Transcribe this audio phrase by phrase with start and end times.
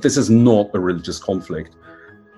[0.00, 1.76] But this is not a religious conflict.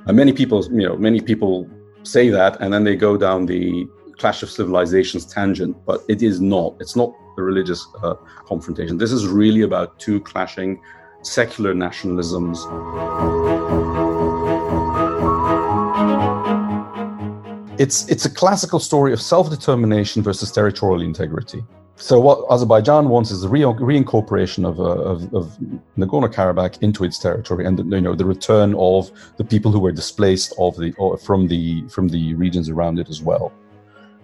[0.08, 1.70] Uh, many people, you know, many people
[2.02, 3.86] say that, and then they go down the
[4.18, 5.76] clash of civilizations tangent.
[5.86, 6.74] But it is not.
[6.80, 8.14] It's not a religious uh,
[8.46, 8.98] confrontation.
[8.98, 10.82] This is really about two clashing
[11.22, 12.58] secular nationalisms.
[17.78, 21.62] It's, it's a classical story of self determination versus territorial integrity.
[21.96, 25.56] So, what Azerbaijan wants is the re- reincorporation of, uh, of, of
[25.96, 29.92] Nagorno Karabakh into its territory, and you know the return of the people who were
[29.92, 30.92] displaced of the
[31.22, 33.52] from the from the regions around it as well.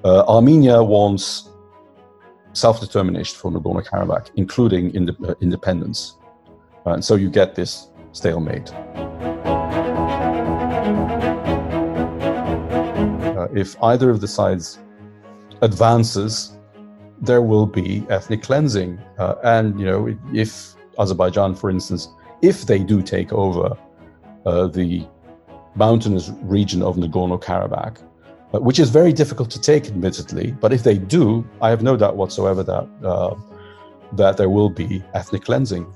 [0.04, 1.50] Uh, Armenia wants
[2.52, 6.16] self determination for Nagorno Karabakh, including ind- uh, independence.
[6.86, 8.72] Uh, and so you get this stalemate.
[13.36, 14.78] Uh, if either of the sides
[15.62, 16.58] advances,
[17.20, 18.98] there will be ethnic cleansing.
[19.19, 22.08] Uh, and, you know, if Azerbaijan, for instance,
[22.42, 23.77] if they do take over
[24.47, 25.06] uh, the
[25.75, 28.02] mountainous region of Nagorno Karabakh,
[28.55, 31.97] uh, which is very difficult to take, admittedly, but if they do, I have no
[31.97, 33.34] doubt whatsoever that uh,
[34.12, 35.86] that there will be ethnic cleansing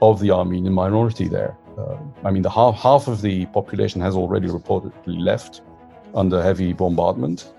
[0.00, 1.56] of the Armenian minority there.
[1.78, 5.62] Uh, I mean, the half, half of the population has already reportedly left
[6.14, 7.52] under heavy bombardment.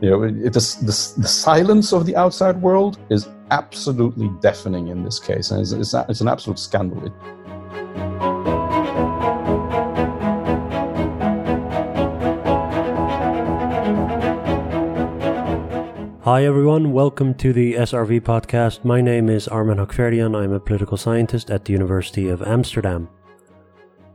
[0.00, 5.04] You know, it, it, the, the, silence of the outside world is absolutely deafening in
[5.04, 7.04] this case, and it's, it's, it's an absolute scandal.
[7.04, 7.12] It,
[16.22, 18.82] Hi everyone, welcome to the SRV podcast.
[18.86, 20.34] My name is Armen Hakhverdian.
[20.34, 23.06] I'm a political scientist at the University of Amsterdam.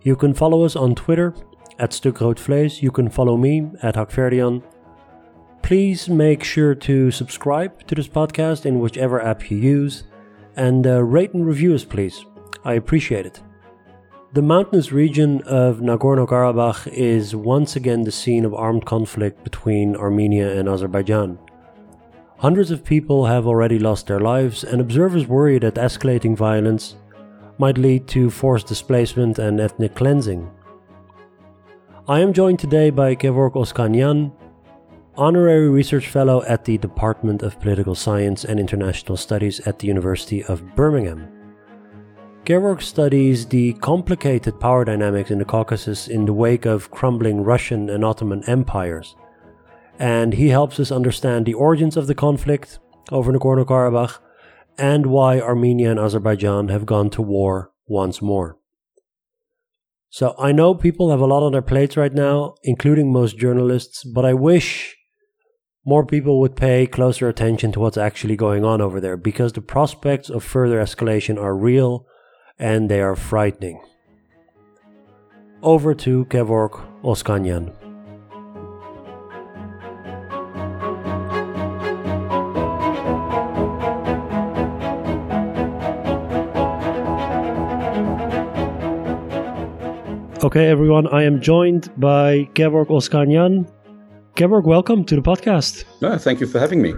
[0.01, 1.35] You can follow us on Twitter
[1.77, 2.81] at Stukroodvlees.
[2.81, 4.63] You can follow me at Hakhverdian.
[5.65, 10.03] Please make sure to subscribe to this podcast in whichever app you use
[10.55, 12.23] and uh, rate and review us, please.
[12.63, 13.41] I appreciate it.
[14.33, 19.95] The mountainous region of Nagorno Karabakh is once again the scene of armed conflict between
[19.95, 21.39] Armenia and Azerbaijan.
[22.37, 26.95] Hundreds of people have already lost their lives, and observers worry that escalating violence
[27.57, 30.47] might lead to forced displacement and ethnic cleansing.
[32.07, 34.31] I am joined today by Kevork Oskanian,
[35.17, 40.43] honorary research fellow at the Department of Political Science and International Studies at the University
[40.43, 41.27] of Birmingham.
[42.45, 47.89] Kevork studies the complicated power dynamics in the Caucasus in the wake of crumbling Russian
[47.89, 49.15] and Ottoman empires
[49.99, 52.79] and he helps us understand the origins of the conflict
[53.11, 54.19] over Nagorno Karabakh
[54.77, 58.57] and why Armenia and Azerbaijan have gone to war once more.
[60.09, 64.03] So I know people have a lot on their plates right now, including most journalists,
[64.03, 64.95] but I wish
[65.87, 69.61] more people would pay closer attention to what's actually going on over there because the
[69.61, 72.07] prospects of further escalation are real
[72.57, 73.79] and they are frightening.
[75.61, 77.71] Over to Kevork Oskanian.
[90.43, 93.67] Okay, everyone, I am joined by Kevork Oskanian.
[94.35, 95.85] Kevork, welcome to the podcast.
[96.01, 96.93] No, thank you for having me.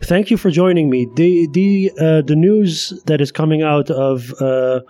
[0.00, 1.08] Thank you for joining me.
[1.16, 4.80] The the uh, the news that is coming out of uh,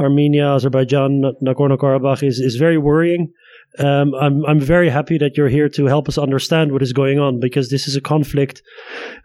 [0.00, 3.32] Armenia, Azerbaijan, Nagorno Karabakh is is very worrying.
[3.78, 7.20] Um, I'm I'm very happy that you're here to help us understand what is going
[7.20, 8.62] on because this is a conflict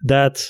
[0.03, 0.45] that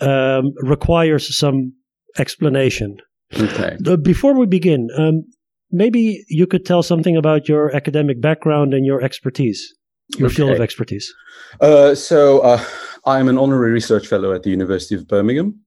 [0.00, 1.72] um, requires some
[2.18, 2.98] explanation.
[3.36, 3.76] Okay.
[4.02, 5.24] Before we begin, um,
[5.72, 9.74] maybe you could tell something about your academic background and your expertise,
[10.16, 10.36] your okay.
[10.36, 11.12] field of expertise.
[11.60, 12.62] Uh, so, uh,
[13.06, 15.60] I'm an honorary research fellow at the University of Birmingham.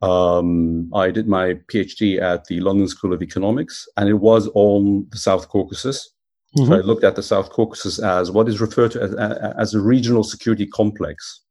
[0.00, 5.06] Um, I did my PhD at the London School of Economics, and it was on
[5.10, 6.14] the South Caucasus.
[6.56, 6.70] Mm-hmm.
[6.70, 9.14] So I looked at the South Caucasus as what is referred to as,
[9.58, 11.42] as a regional security complex.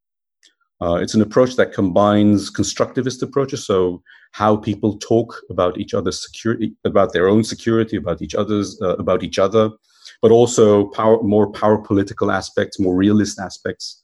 [0.79, 4.01] Uh, it's an approach that combines constructivist approaches, so
[4.31, 8.95] how people talk about each other's security, about their own security, about each other's, uh,
[8.97, 9.71] about each other,
[10.21, 14.01] but also power, more power political aspects, more realist aspects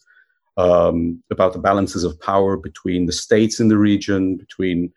[0.58, 4.92] um, about the balances of power between the states in the region, between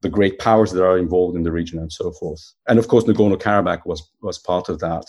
[0.00, 2.42] the great powers that are involved in the region, and so forth.
[2.68, 5.06] And of course, Nagorno Karabakh was was part of that.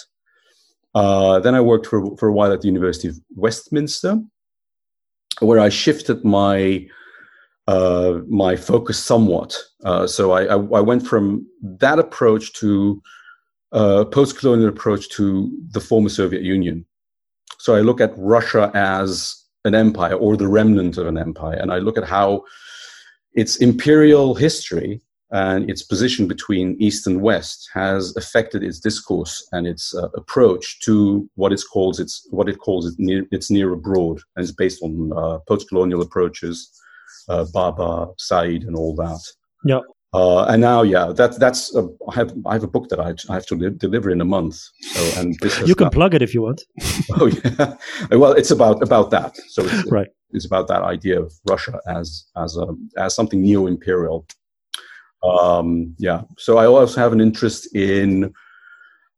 [0.94, 4.22] Uh, then I worked for for a while at the University of Westminster
[5.40, 6.88] where I shifted my
[7.68, 9.58] uh, my focus somewhat.
[9.84, 13.02] Uh, so I, I, I, went from that approach to
[13.76, 16.86] uh, post-colonial approach to the former Soviet Union.
[17.60, 19.36] So I look at Russia as
[19.66, 22.46] an empire or the remnant of an empire, and I look at how
[23.34, 25.02] its imperial history
[25.32, 30.80] and its position between East and West has affected its discourse and its uh, approach
[30.82, 34.56] to what it calls its what it calls its near, its near abroad, and it's
[34.56, 36.72] based on uh, post-colonial approaches,
[37.28, 39.22] uh, Bhabha, Said, and all that.
[39.66, 39.82] Yeah.
[40.16, 43.14] Uh, and now, yeah, that, that's uh, I have I have a book that I,
[43.30, 44.58] I have to li- deliver in a month.
[44.80, 46.62] So, and this you can plug it if you want.
[47.20, 47.76] oh yeah,
[48.12, 49.36] well, it's about about that.
[49.50, 52.68] So it's, right, it's about that idea of Russia as as a
[52.98, 54.26] as something neo imperial.
[55.22, 58.34] Um, yeah, so I also have an interest in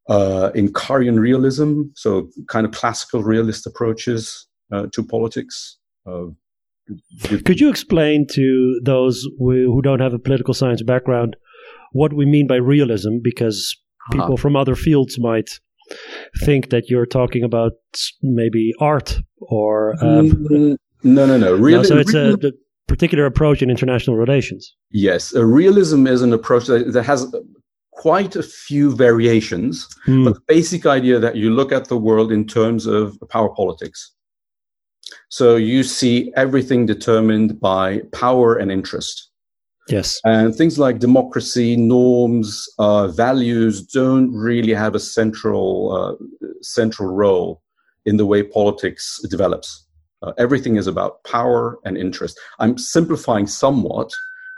[0.09, 5.77] uh, in Carrian realism, so kind of classical realist approaches uh, to politics.
[6.07, 6.27] Uh,
[7.45, 11.35] could you explain to those who don't have a political science background
[11.91, 13.17] what we mean by realism?
[13.21, 13.75] Because
[14.11, 14.37] people uh-huh.
[14.37, 15.59] from other fields might
[16.43, 17.73] think that you're talking about
[18.21, 19.95] maybe art or.
[20.03, 21.55] Um, no, no, no.
[21.55, 22.51] Real- no so it's a, a,
[22.87, 24.73] particular approach in international relations.
[24.91, 27.27] Yes, realism is an approach that, that has
[27.91, 30.23] quite a few variations, mm.
[30.23, 34.13] but the basic idea that you look at the world in terms of power politics.
[35.29, 39.29] So you see everything determined by power and interest.
[39.89, 40.19] Yes.
[40.25, 47.61] And things like democracy, norms, uh, values don't really have a central uh, central role
[48.05, 49.85] in the way politics develops.
[50.21, 52.39] Uh, everything is about power and interest.
[52.59, 54.09] I'm simplifying somewhat,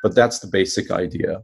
[0.01, 1.43] but that's the basic idea.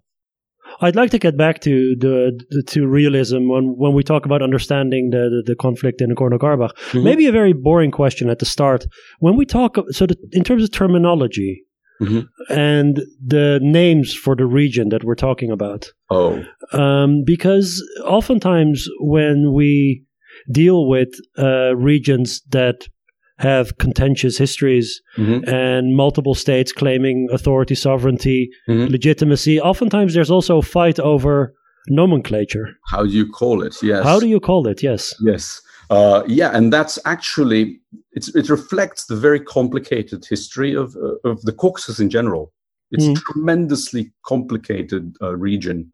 [0.81, 4.41] I'd like to get back to the, the to realism when when we talk about
[4.41, 6.71] understanding the the, the conflict in Nagorno Karabakh.
[6.71, 7.03] Mm-hmm.
[7.03, 8.85] Maybe a very boring question at the start.
[9.19, 11.63] When we talk, so the, in terms of terminology
[12.01, 12.21] mm-hmm.
[12.49, 15.91] and the names for the region that we're talking about.
[16.09, 20.03] Oh, um, because oftentimes when we
[20.51, 22.87] deal with uh, regions that
[23.37, 25.47] have contentious histories mm-hmm.
[25.49, 28.91] and multiple states claiming authority, sovereignty, mm-hmm.
[28.91, 29.59] legitimacy.
[29.59, 31.53] Oftentimes, there's also a fight over
[31.87, 32.69] nomenclature.
[32.87, 33.75] How do you call it?
[33.83, 34.03] Yes.
[34.03, 34.81] How do you call it?
[34.81, 35.13] Yes.
[35.21, 35.61] Yes.
[35.89, 37.79] Uh, yeah, and that's actually
[38.13, 42.51] it reflects the very complicated history of uh, of the Caucasus in general.
[42.91, 43.17] It's mm.
[43.17, 45.91] a tremendously complicated uh, region.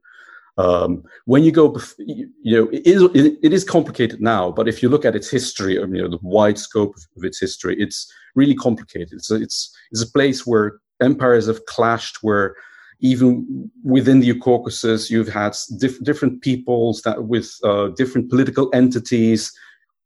[0.57, 4.89] Um, when you go, you know, it is, it is complicated now, but if you
[4.89, 9.13] look at its history, you know, the wide scope of its history, it's really complicated.
[9.13, 12.55] It's it's, it's a place where empires have clashed, where
[12.99, 19.51] even within the Caucasus, you've had diff- different peoples that with uh, different political entities,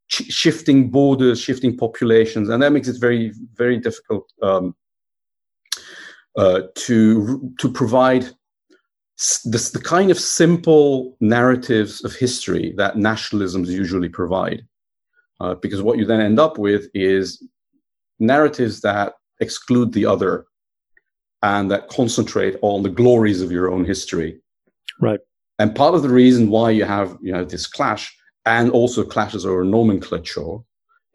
[0.10, 4.76] ch- shifting borders, shifting populations, and that makes it very, very difficult um,
[6.38, 8.30] uh, to to provide
[9.18, 14.66] this, the kind of simple narratives of history that nationalisms usually provide.
[15.40, 17.44] Uh, because what you then end up with is
[18.20, 20.46] narratives that exclude the other
[21.44, 24.40] and that concentrate on the glories of your own history.
[25.02, 25.20] Right.
[25.60, 28.16] And part of the reason why you have you know this clash
[28.46, 30.58] and also clashes over nomenclature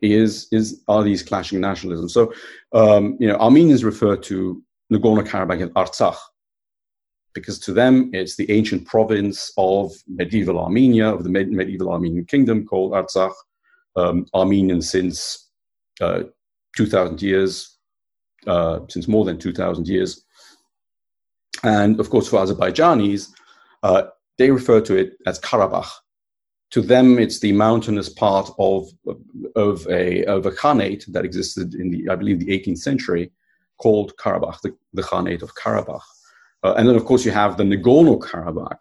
[0.03, 2.11] is is are these clashing nationalisms.
[2.11, 2.33] So
[2.73, 4.63] um, you know Armenians refer to
[4.93, 6.17] Nagorno Karabakh as Artsakh,
[7.35, 12.25] because to them it's the ancient province of medieval Armenia, of the med- medieval Armenian
[12.25, 13.33] kingdom called Artsakh,
[13.97, 15.51] um, Armenian since
[16.01, 16.23] uh,
[16.77, 17.77] 2,000 years,
[18.47, 20.25] uh, since more than 2,000 years.
[21.63, 23.29] And of course, for Azerbaijanis,
[23.83, 24.05] uh,
[24.39, 25.91] they refer to it as Karabakh.
[26.71, 28.89] To them, it's the mountainous part of,
[29.57, 33.33] of, a, of a khanate that existed in the, I believe, the 18th century,
[33.79, 36.03] called Karabakh, the, the Khanate of Karabakh.
[36.63, 38.79] Uh, and then, of course, you have the Nagorno Karabakh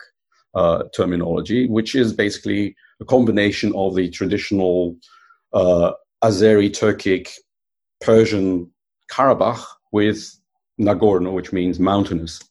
[0.55, 4.95] uh, terminology, which is basically a combination of the traditional
[5.53, 5.91] uh,
[6.23, 7.29] Azeri, Turkic,
[8.01, 8.69] Persian
[9.11, 10.35] Karabakh with
[10.79, 12.41] Nagorno, which means mountainous.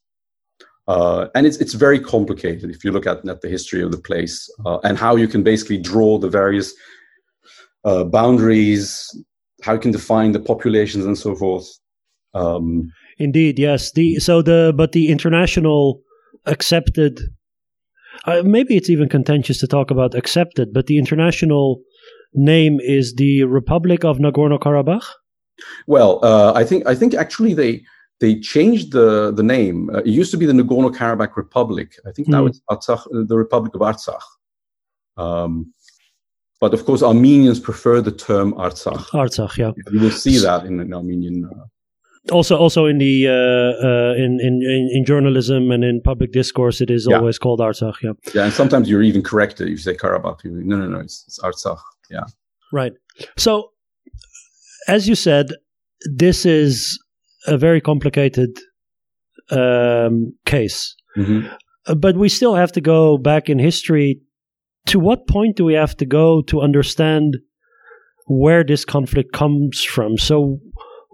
[0.87, 3.99] Uh, and it's, it's very complicated if you look at, at the history of the
[3.99, 6.73] place uh, and how you can basically draw the various
[7.85, 9.08] uh, boundaries,
[9.62, 11.68] how you can define the populations and so forth.
[12.32, 13.92] Um, Indeed, yes.
[13.92, 16.00] The so the but the international
[16.46, 17.20] accepted.
[18.25, 21.80] Uh, maybe it's even contentious to talk about accepted, but the international
[22.34, 25.04] name is the Republic of Nagorno Karabakh.
[25.87, 27.82] Well, uh, I think I think actually they
[28.20, 29.90] they changed the the name.
[29.90, 31.96] Uh, it used to be the Nagorno Karabakh Republic.
[32.06, 32.48] I think now mm.
[32.48, 34.22] it's Artsakh, the Republic of Artsakh.
[35.16, 35.72] Um,
[36.60, 39.06] but of course, Armenians prefer the term Artsakh.
[39.10, 39.72] Artsakh, yeah.
[39.92, 41.64] You will see that in an Armenian uh,
[42.30, 46.90] also also in the uh, uh, in, in in journalism and in public discourse it
[46.90, 47.16] is yeah.
[47.16, 50.76] always called Artsakh yeah yeah and sometimes you're even corrected if you say Karabakh no
[50.76, 51.80] no no it's, it's Artsakh
[52.11, 52.25] yeah
[52.73, 52.92] right
[53.37, 53.70] so
[54.88, 55.52] as you said
[56.14, 56.99] this is
[57.47, 58.58] a very complicated
[59.50, 61.49] um, case Mm-hmm.
[61.87, 64.20] Uh, but we still have to go back in history.
[64.87, 67.37] To what point do we have to go to understand
[68.26, 70.16] where this conflict comes from?
[70.16, 70.61] So,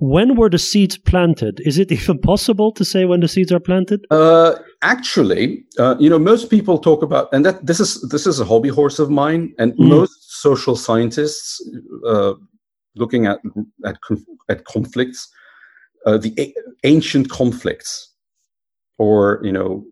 [0.04, 1.61] when were the seeds planted?
[1.64, 4.04] Is it even possible to say when the seeds are planted?
[4.11, 8.38] Uh, actually, uh, you know, most people talk about, and that this is this is
[8.38, 9.88] a hobby horse of mine, and mm.
[9.88, 11.61] most social scientists
[12.06, 12.34] uh,
[12.96, 13.38] looking at
[13.84, 13.96] at,
[14.49, 15.28] at conflicts,
[16.06, 18.12] uh, the a- ancient conflicts,
[18.99, 19.84] or you know,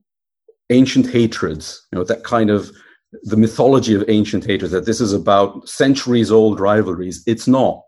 [0.69, 2.71] ancient hatreds, you know, that kind of
[3.25, 4.73] the mythology of ancient hatreds.
[4.73, 7.23] That this is about centuries old rivalries.
[7.26, 7.81] It's not.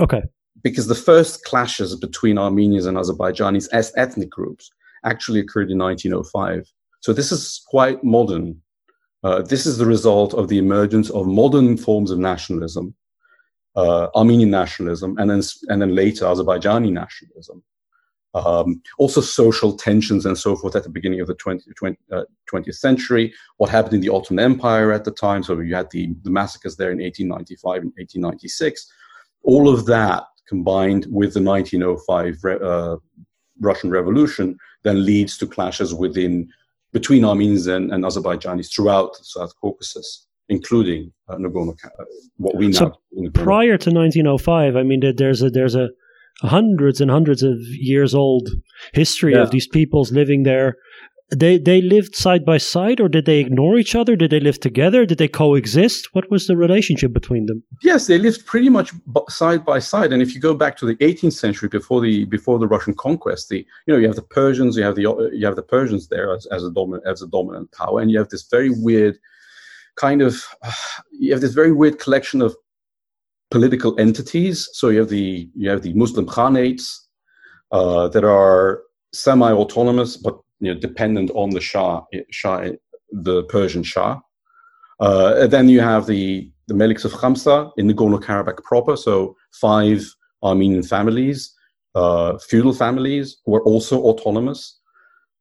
[0.00, 0.22] Okay
[0.62, 4.70] because the first clashes between Armenians and Azerbaijanis as ethnic groups
[5.04, 6.70] actually occurred in 1905.
[7.00, 8.60] So this is quite modern.
[9.22, 12.94] Uh, this is the result of the emergence of modern forms of nationalism,
[13.76, 17.62] uh, Armenian nationalism, and then and then later Azerbaijani nationalism.
[18.34, 22.24] Um, also, social tensions and so forth at the beginning of the 20, 20, uh,
[22.52, 23.32] 20th century.
[23.56, 25.42] What happened in the Ottoman Empire at the time?
[25.42, 28.92] So you had the, the massacres there in 1895 and 1896.
[29.44, 32.96] All of that combined with the 1905 uh,
[33.60, 36.48] Russian Revolution, then leads to clashes within
[36.92, 42.04] between Armenians and, and Azerbaijanis throughout the South Caucasus, including uh, Nagorno, uh,
[42.36, 42.72] what we know.
[42.72, 45.90] So prior to 1905, I mean, there's a there's a
[46.40, 48.48] hundreds and hundreds of years old
[48.92, 49.42] history yeah.
[49.42, 50.76] of these peoples living there
[51.30, 54.16] they they lived side by side or did they ignore each other?
[54.16, 55.04] Did they live together?
[55.04, 56.14] Did they coexist?
[56.14, 57.62] What was the relationship between them?
[57.82, 58.92] Yes they lived pretty much
[59.28, 60.12] side by side.
[60.12, 63.50] And if you go back to the 18th century before the before the russian conquest
[63.50, 66.32] the you know you have the persians you have the you have the persians there
[66.32, 68.00] as, as a dominant as a dominant power.
[68.00, 69.18] And you have this very weird
[69.96, 70.72] kind of uh,
[71.12, 72.56] you have this very weird collection of
[73.50, 74.68] political entities.
[74.72, 77.00] So you have the you have the muslim khanates
[77.70, 78.82] uh, that are
[79.12, 82.70] semi-autonomous but you know, dependent on the Shah, Shah
[83.10, 84.20] the Persian Shah.
[85.00, 90.04] Uh, then you have the, the Meliks of Khamsa in Nagorno Karabakh proper, so five
[90.42, 91.54] Armenian families,
[91.94, 94.78] uh, feudal families who are also autonomous.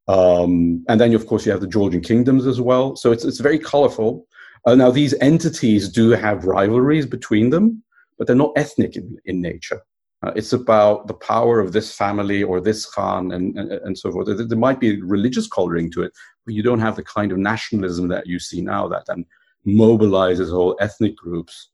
[0.07, 2.95] Um, and then, of course, you have the Georgian kingdoms as well.
[2.95, 4.25] So it's, it's very colorful.
[4.65, 7.83] Uh, now, these entities do have rivalries between them,
[8.17, 9.81] but they're not ethnic in, in nature.
[10.23, 14.11] Uh, it's about the power of this family or this Khan and, and, and so
[14.11, 14.25] forth.
[14.25, 16.11] There, there, might be religious coloring to it,
[16.45, 19.25] but you don't have the kind of nationalism that you see now that then
[19.67, 21.69] mobilizes whole ethnic groups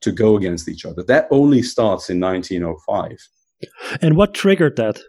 [0.00, 1.02] to go against each other.
[1.02, 3.18] That only starts in 1905.
[4.00, 5.00] And what triggered that?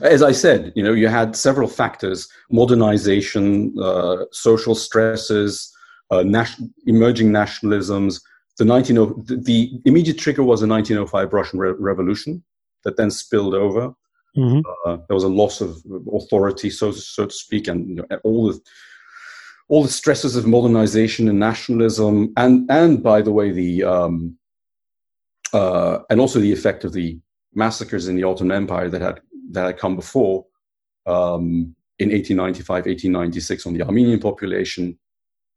[0.00, 5.72] As I said, you know, you had several factors: modernization, uh, social stresses,
[6.10, 6.24] uh,
[6.86, 8.20] emerging nationalisms,
[8.58, 12.42] the 19, the immediate trigger was the 1905 Russian Re- Revolution
[12.84, 13.94] that then spilled over.
[14.36, 14.60] Mm-hmm.
[14.86, 15.76] Uh, there was a loss of
[16.12, 18.60] authority, so so to speak, and you know, all the
[19.68, 24.36] all the stresses of modernization and nationalism, and and by the way, the um,
[25.52, 27.18] uh, and also the effect of the
[27.54, 29.20] massacres in the Ottoman Empire that had
[29.52, 30.44] that had come before
[31.06, 34.98] um, in 1895, 1896 on the Armenian population,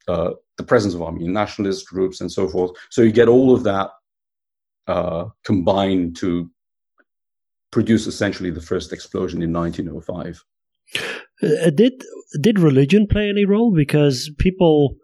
[0.07, 2.71] uh, the presence of Armenian nationalist groups and so forth.
[2.89, 3.91] So you get all of that
[4.87, 6.49] uh, combined to
[7.71, 10.43] produce essentially the first explosion in 1905.
[11.43, 11.93] Uh, did
[12.41, 13.73] did religion play any role?
[13.75, 14.95] Because people,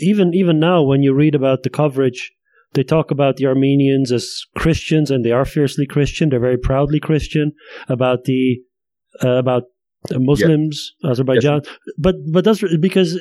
[0.00, 2.32] even even now, when you read about the coverage,
[2.74, 6.28] they talk about the Armenians as Christians, and they are fiercely Christian.
[6.28, 7.52] They're very proudly Christian.
[7.88, 8.60] About the
[9.22, 9.64] uh, about
[10.12, 11.10] Muslims, yeah.
[11.10, 11.74] Azerbaijan, yes.
[11.98, 13.18] but but that's because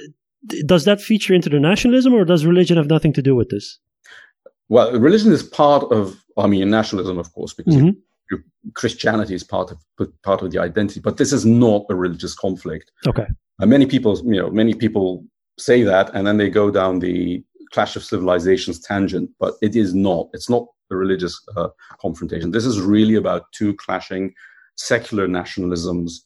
[0.65, 3.79] does that feature into the nationalism, or does religion have nothing to do with this?
[4.69, 8.35] Well, religion is part of Armenian nationalism, of course, because mm-hmm.
[8.73, 9.77] Christianity is part of
[10.23, 10.99] part of the identity.
[10.99, 12.91] But this is not a religious conflict.
[13.07, 13.27] Okay.
[13.59, 15.25] Uh, many people, you know, many people
[15.59, 19.29] say that, and then they go down the clash of civilizations tangent.
[19.39, 20.29] But it is not.
[20.33, 21.69] It's not a religious uh,
[21.99, 22.51] confrontation.
[22.51, 24.33] This is really about two clashing
[24.75, 26.21] secular nationalisms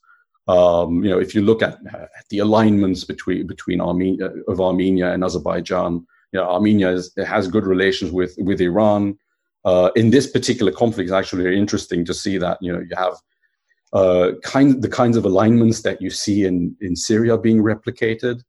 [0.48, 5.12] um, you know, if you look at, at, the alignments between between Armenia of Armenia
[5.12, 9.18] and Azerbaijan, you know, Armenia is, has good relations with with Iran.
[9.64, 12.96] Uh, in this particular conflict, it's actually very interesting to see that you know you
[12.96, 13.16] have
[13.94, 18.42] uh, kind the kinds of alignments that you see in in Syria being replicated.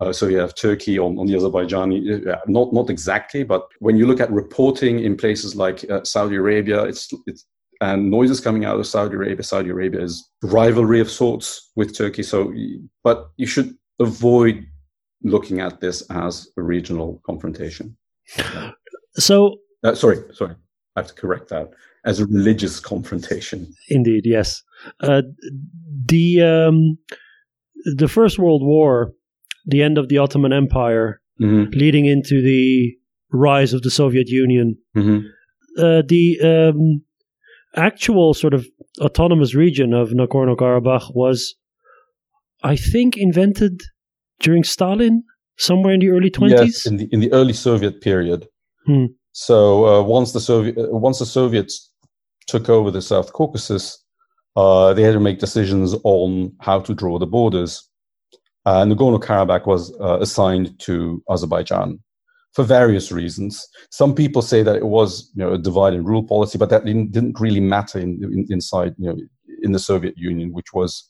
[0.00, 3.96] Uh, so you have Turkey on, on the Azerbaijani, uh, not not exactly, but when
[3.96, 7.44] you look at reporting in places like uh, Saudi Arabia, it's it's
[7.80, 9.42] and noises coming out of Saudi Arabia.
[9.42, 12.22] Saudi Arabia is rivalry of sorts with Turkey.
[12.22, 12.52] So,
[13.02, 14.66] but you should avoid
[15.22, 17.96] looking at this as a regional confrontation.
[19.14, 20.54] So, uh, sorry, sorry,
[20.96, 21.70] I have to correct that
[22.04, 23.72] as a religious confrontation.
[23.88, 24.62] Indeed, yes.
[25.00, 25.22] Uh,
[26.06, 26.98] the um,
[27.96, 29.12] the First World War,
[29.66, 32.94] the end of the Ottoman Empire, Mhm, leading into the
[33.32, 35.22] rise of the Soviet Union, mhm.
[35.78, 37.02] uh, the um,
[37.76, 38.66] actual sort of
[39.00, 41.54] autonomous region of Nagorno Karabakh was,
[42.62, 43.80] I think, invented
[44.40, 45.22] during Stalin,
[45.58, 46.82] somewhere in the early twenties.
[46.84, 48.46] Yes, in the in the early Soviet period.
[48.86, 49.06] Hmm.
[49.32, 51.90] So uh, once the Soviet uh, once the Soviets
[52.46, 54.02] took over the South Caucasus,
[54.56, 57.86] uh, they had to make decisions on how to draw the borders.
[58.66, 62.00] Uh, Nagorno Karabakh was uh, assigned to Azerbaijan
[62.52, 63.66] for various reasons.
[63.90, 66.84] Some people say that it was you know a divide and rule policy, but that
[66.84, 69.16] didn't, didn't really matter in, in, inside you know
[69.62, 71.08] in the Soviet Union, which was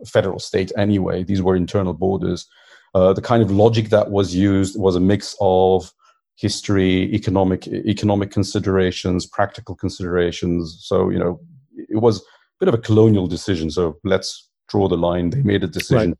[0.00, 1.22] a federal state anyway.
[1.22, 2.46] These were internal borders.
[2.94, 5.92] Uh, the kind of logic that was used was a mix of
[6.36, 10.78] history, economic economic considerations, practical considerations.
[10.80, 11.40] So you know,
[11.76, 12.22] it was a
[12.60, 13.70] bit of a colonial decision.
[13.70, 15.30] So let's draw the line.
[15.30, 16.16] They made a decision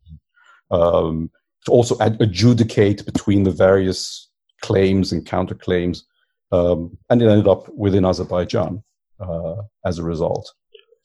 [0.71, 1.29] um,
[1.65, 4.29] to also ad- adjudicate between the various
[4.67, 5.99] claims and counterclaims,
[6.51, 8.81] um, and it ended up within Azerbaijan
[9.19, 9.55] uh,
[9.85, 10.45] as a result.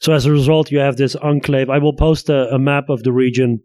[0.01, 1.69] So as a result, you have this enclave.
[1.69, 3.61] I will post a, a map of the region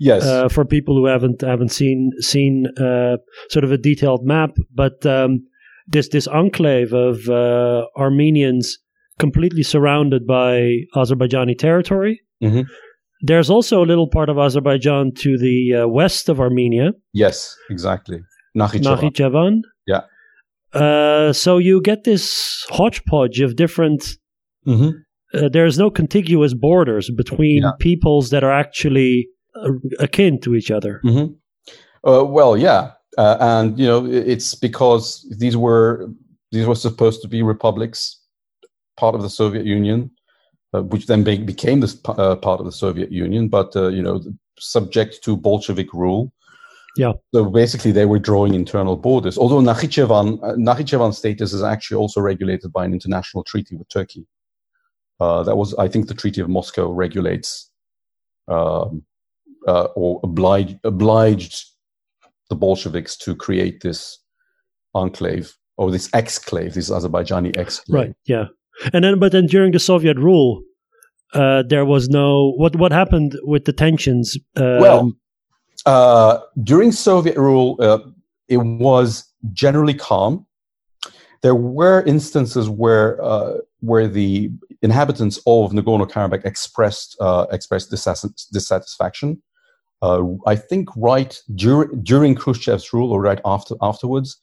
[0.00, 0.24] Yes.
[0.24, 3.16] uh, for people who haven't haven't seen seen uh,
[3.50, 4.50] sort of a detailed map.
[4.74, 5.46] But um,
[5.86, 8.78] this this enclave of uh, Armenians
[9.18, 12.20] completely surrounded by Azerbaijani territory.
[12.42, 12.64] Mhm.
[13.22, 17.56] There's also a little part of Azerbaijan to the uh, west of Armenia, yes.
[17.70, 18.18] Exactly.
[18.56, 19.60] Nakhichevan.
[19.86, 20.02] Yeah.
[20.72, 24.16] Uh, so you get this hodgepodge of different.
[24.66, 24.92] Mhm.
[25.34, 27.72] Uh, there's no contiguous borders between Yeah.
[27.80, 29.70] peoples that are actually uh,
[30.00, 31.00] akin to each other.
[31.02, 31.26] hmm
[32.06, 36.06] Uh, well, yeah, uh, and you know it's because these were
[36.52, 38.20] these were supposed to be republics,
[38.96, 40.10] part of the Soviet Union,
[40.74, 43.88] uh, which then be- became this p- uh, part of the Soviet Union, but uh,
[43.88, 44.20] you know
[44.58, 46.32] subject to Bolshevik rule.
[46.96, 47.12] Yeah.
[47.34, 49.36] So basically, they were drawing internal borders.
[49.38, 54.26] Although Nakhichevan, uh, Nakhichevan's status is actually also regulated by an international treaty with Turkey.
[55.20, 57.70] Uh, that was, I think, the Treaty of Moscow regulates
[58.48, 59.02] um,
[59.66, 61.64] uh, or obliged obliged
[62.50, 64.18] the Bolsheviks to create this
[64.94, 67.94] enclave or this exclave, this Azerbaijani exclave.
[67.94, 68.14] Right.
[68.26, 68.46] Yeah.
[68.92, 70.62] And then, but then during the Soviet rule,
[71.32, 72.76] uh, there was no what.
[72.76, 74.36] What happened with the tensions?
[74.56, 75.12] Um, Well,
[75.86, 77.98] uh, during Soviet rule, uh,
[78.48, 80.44] it was generally calm.
[81.42, 84.50] There were instances where uh, where the
[84.82, 89.40] inhabitants of Nagorno Karabakh expressed uh, expressed dissatisfaction.
[90.02, 94.36] Uh, I think right during during Khrushchev's rule or right after afterwards,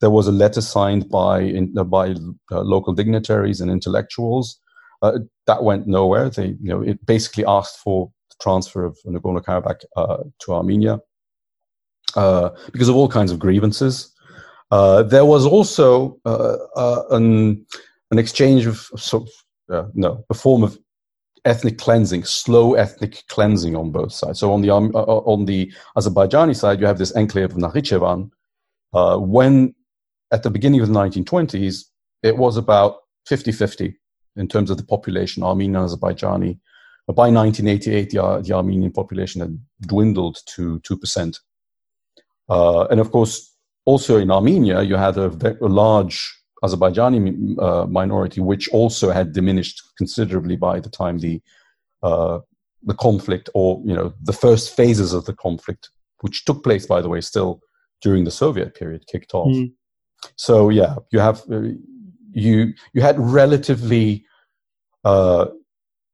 [0.00, 2.14] there was a letter signed by in, by
[2.50, 4.60] local dignitaries and intellectuals
[5.00, 6.28] that went nowhere.
[6.28, 11.00] They you know it basically asked for transfer of Nagorno Karabakh uh, to Armenia
[12.16, 14.14] uh, because of all kinds of grievances.
[14.70, 17.66] Uh, there was also an
[18.12, 19.28] an exchange of sort
[19.68, 20.78] of, no a form of
[21.44, 24.38] ethnic cleansing, slow ethnic cleansing on both sides.
[24.38, 28.30] So on the Arm- uh, on the Azerbaijani side, you have this enclave of Nakhichevan.
[28.92, 29.74] Uh, when
[30.32, 31.84] at the beginning of the 1920s,
[32.22, 32.96] it was about
[33.28, 33.94] 50-50
[34.36, 36.58] in terms of the population, Armenian and Azerbaijani.
[37.10, 41.40] But by 1988, the, the Armenian population had dwindled to 2%.
[42.48, 43.52] Uh, and of course,
[43.84, 45.26] also in Armenia, you had a,
[45.60, 51.42] a large Azerbaijani uh, minority, which also had diminished considerably by the time the
[52.04, 52.38] uh,
[52.84, 57.02] the conflict, or you know, the first phases of the conflict, which took place, by
[57.02, 57.60] the way, still
[58.02, 59.48] during the Soviet period, kicked off.
[59.48, 59.72] Mm.
[60.36, 61.70] So yeah, you have uh,
[62.30, 64.24] you you had relatively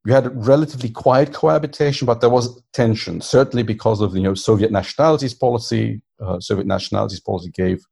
[0.07, 4.35] you had relatively quiet cohabitation, but there was tension, certainly because of the you know
[4.35, 6.01] Soviet nationalities policy.
[6.21, 7.85] Uh, Soviet nationalities policy gave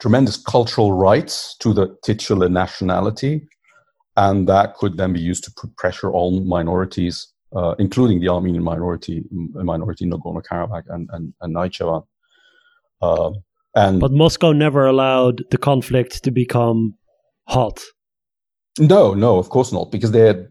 [0.00, 3.48] tremendous cultural rights to the titular nationality,
[4.16, 8.62] and that could then be used to put pressure on minorities, uh, including the Armenian
[8.62, 12.02] minority, minority in Nagorno-Karabakh and and, and.
[13.02, 13.30] Uh,
[13.74, 16.94] and but Moscow never allowed the conflict to become
[17.48, 17.82] hot.
[18.78, 20.48] No, no, of course not, because they had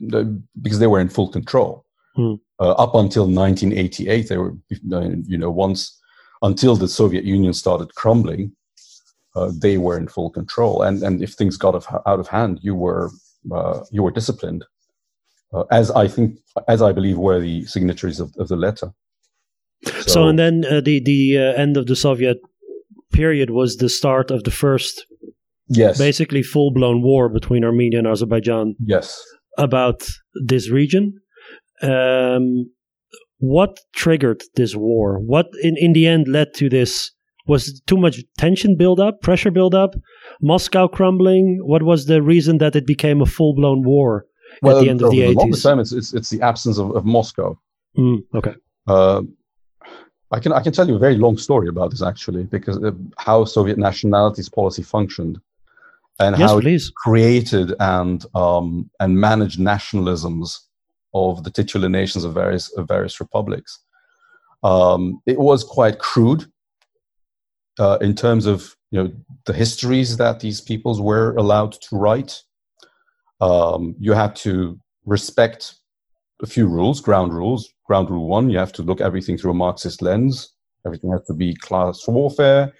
[0.61, 2.35] because they were in full control Hmm.
[2.59, 4.29] uh, up until 1988.
[4.29, 5.99] They were, you know, once
[6.43, 8.51] until the Soviet Union started crumbling,
[9.35, 10.83] uh, they were in full control.
[10.83, 13.09] And and if things got of, out of hand, you were
[13.51, 14.63] uh, you were disciplined,
[15.53, 18.93] uh, as I think, as I believe, were the signatories of, of the letter.
[20.07, 22.37] So, and then uh, the the uh, end of the Soviet
[23.11, 25.05] period was the start of the first,
[25.75, 29.21] yes, basically full blown war between Armenia and Azerbaijan yes,
[29.57, 30.07] about
[30.45, 31.13] this region.
[31.81, 32.69] Um,
[33.39, 35.19] what triggered this war?
[35.19, 37.11] What in, in the end led to this?
[37.45, 39.95] Was too much tension build up, pressure build up,
[40.41, 41.59] Moscow crumbling?
[41.61, 44.25] What was the reason that it became a full blown war
[44.61, 45.61] well, at the end of the eighties?
[45.61, 47.59] the time, it's, it's, it's the absence of, of Moscow.
[47.97, 48.53] Mm, okay.
[48.87, 49.23] Uh,
[50.31, 52.91] I can I can tell you a very long story about this actually, because uh,
[53.17, 55.37] how Soviet nationalities policy functioned,
[56.19, 56.87] and yes, how please.
[56.87, 60.59] it created and um, and managed nationalisms
[61.13, 63.79] of the titular nations of various of various republics.
[64.63, 66.45] Um, it was quite crude
[67.79, 69.11] uh, in terms of you know
[69.45, 72.41] the histories that these peoples were allowed to write.
[73.41, 75.75] Um, you had to respect
[76.41, 77.73] a few rules, ground rules.
[77.85, 80.53] Ground rule one: you have to look everything through a Marxist lens.
[80.85, 82.73] Everything has to be class warfare.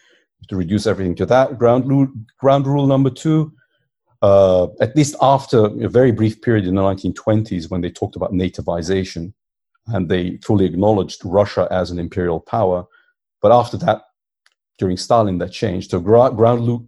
[0.49, 1.57] To reduce everything to that.
[1.57, 2.07] Ground rule,
[2.39, 3.53] ground rule number two:
[4.21, 8.31] uh, at least after a very brief period in the 1920s when they talked about
[8.31, 9.33] nativization
[9.87, 12.85] and they fully acknowledged Russia as an imperial power.
[13.41, 14.03] But after that,
[14.79, 15.91] during Stalin, that changed.
[15.91, 16.37] So ground,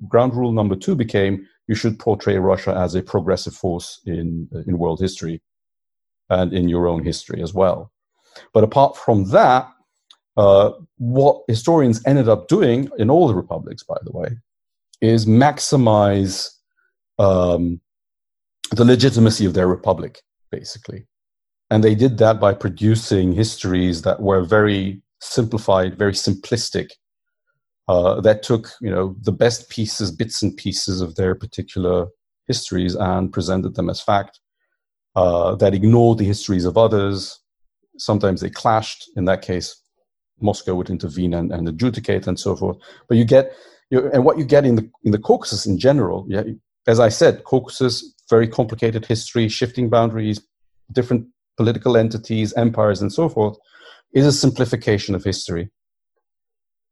[0.07, 4.77] ground rule number two became you should portray Russia as a progressive force in, in
[4.77, 5.41] world history
[6.29, 7.91] and in your own history as well.
[8.53, 9.69] But apart from that,
[10.37, 14.27] uh, what historians ended up doing in all the republics, by the way,
[15.01, 16.49] is maximize
[17.19, 17.79] um,
[18.71, 20.21] the legitimacy of their republic,
[20.51, 21.05] basically.
[21.69, 26.89] And they did that by producing histories that were very simplified, very simplistic,
[27.87, 32.07] uh, that took you know the best pieces, bits and pieces of their particular
[32.47, 34.39] histories and presented them as fact.
[35.15, 37.39] Uh, that ignored the histories of others.
[37.97, 39.09] Sometimes they clashed.
[39.15, 39.81] In that case,
[40.41, 42.77] Moscow would intervene and, and adjudicate and so forth.
[43.07, 43.53] But you get,
[43.89, 46.43] you and what you get in the in the Caucasus in general, yeah,
[46.87, 50.41] as I said, Caucasus, very complicated history, shifting boundaries,
[50.91, 53.57] different political entities, empires, and so forth,
[54.13, 55.69] is a simplification of history.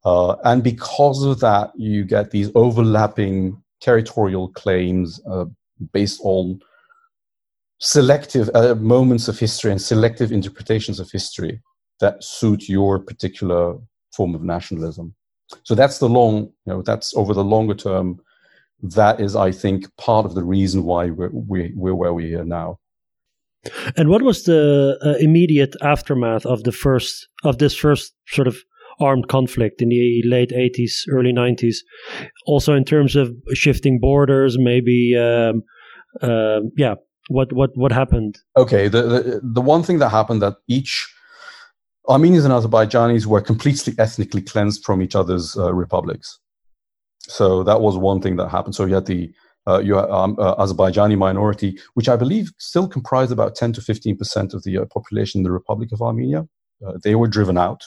[0.04, 5.46] Uh, and because of that, you get these overlapping territorial claims uh,
[5.92, 6.60] based on
[7.78, 11.60] selective uh, moments of history and selective interpretations of history
[12.00, 13.76] that suit your particular
[14.16, 15.14] form of nationalism.
[15.62, 18.20] So that's the long, you know, that's over the longer term
[18.82, 22.44] that is, I think, part of the reason why we're, we, we're where we are
[22.44, 22.78] now.
[23.96, 28.58] And what was the uh, immediate aftermath of the first of this first sort of
[29.00, 31.76] armed conflict in the late 80s, early 90s?
[32.46, 35.62] Also, in terms of shifting borders, maybe, um,
[36.20, 36.94] uh, yeah.
[37.28, 38.36] What what what happened?
[38.54, 41.10] Okay, the, the the one thing that happened that each
[42.08, 46.38] Armenians and Azerbaijanis were completely ethnically cleansed from each other's uh, republics.
[47.20, 48.74] So that was one thing that happened.
[48.74, 49.32] So you had the
[49.66, 53.80] uh, you had, um, uh, Azerbaijani minority, which I believe still comprised about 10 to
[53.80, 56.46] 15 percent of the uh, population in the Republic of Armenia.
[56.86, 57.82] Uh, they were driven out.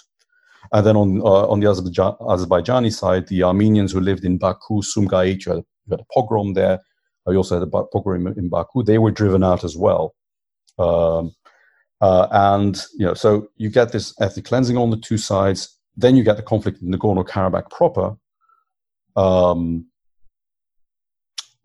[0.74, 4.82] And then on uh, on the Azerbaijan, Azerbaijani side, the Armenians who lived in Baku,
[4.82, 6.80] Sumgait, you had, you had a pogrom there.
[7.28, 8.84] You also had a pogrom in, in, Baku.
[8.84, 10.16] They were driven out as well.
[10.80, 11.34] Um,
[12.02, 15.78] and you know, so you get this ethnic cleansing on the two sides.
[15.96, 18.16] Then you get the conflict in Nagorno Karabakh proper,
[19.16, 19.88] um,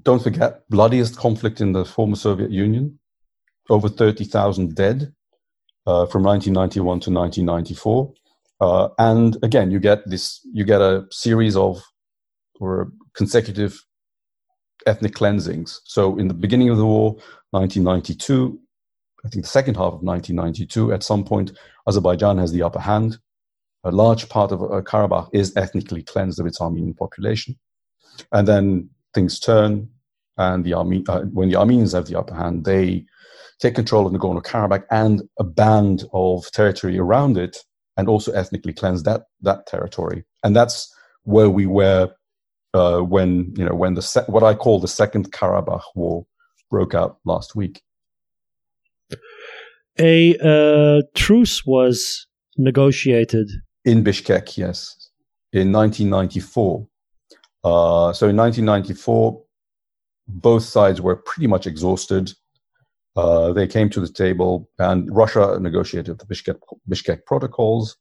[0.03, 2.99] don't forget, bloodiest conflict in the former Soviet Union,
[3.71, 5.12] over 30,000 dead
[5.87, 8.12] uh, from 1991 to 1994.
[8.61, 11.83] Uh, and again, you get this, you get a series of
[12.61, 13.85] or consecutive
[14.87, 15.81] ethnic cleansings.
[15.85, 17.16] So in the beginning of the war,
[17.51, 18.59] 1992,
[19.24, 21.52] I think the second half of 1992, at some point,
[21.87, 23.18] Azerbaijan has the upper hand
[23.85, 27.58] a large part of uh, Karabakh is ethnically cleansed of its Armenian population.
[28.30, 29.88] And then things turn,
[30.37, 33.04] and the Arme- uh, when the Armenians have the upper hand, they
[33.61, 37.58] take control of Nagorno Karabakh and a band of territory around it,
[37.96, 40.24] and also ethnically cleanse that that territory.
[40.42, 40.92] And that's
[41.24, 42.11] where we were
[42.74, 46.24] uh, when you know when the se- what I call the Second Karabakh War
[46.70, 47.82] broke out last week.
[49.98, 52.26] A uh, truce was
[52.57, 53.50] negotiated
[53.85, 55.11] in Bishkek, yes,
[55.52, 56.87] in 1994.
[57.64, 59.42] Uh, so in 1994,
[60.28, 62.33] both sides were pretty much exhausted.
[63.16, 67.96] Uh, they came to the table, and Russia negotiated the Bishkek, Bishkek protocols.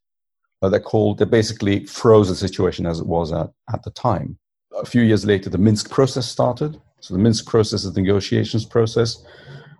[0.64, 4.38] Uh, that called that basically froze the situation as it was at, at the time.
[4.80, 6.80] A few years later, the Minsk process started.
[7.00, 9.26] So the Minsk process is the negotiations process.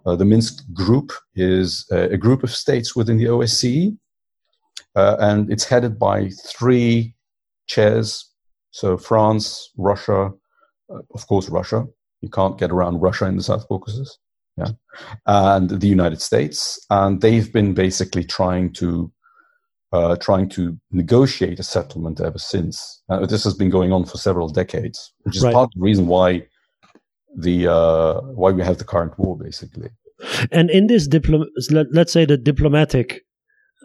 [0.06, 3.96] Uh, the Minsk group is a, a, group of states within the OSCE
[4.96, 7.14] uh, and it's headed by three
[7.68, 8.30] chairs.
[8.72, 10.32] So France, Russia,
[10.90, 11.86] uh, of course, Russia.
[12.22, 14.18] You can't get around Russia in the South Caucasus.
[14.58, 14.72] Yeah,
[15.26, 19.10] and the United States, and they've been basically trying to
[19.94, 23.02] uh, trying to negotiate a settlement ever since.
[23.10, 25.54] Uh, this has been going on for several decades, which is right.
[25.54, 26.46] part of the reason why
[27.38, 29.90] the uh, why we have the current war, basically.
[30.52, 33.22] And in this diplom, let, us say the diplomatic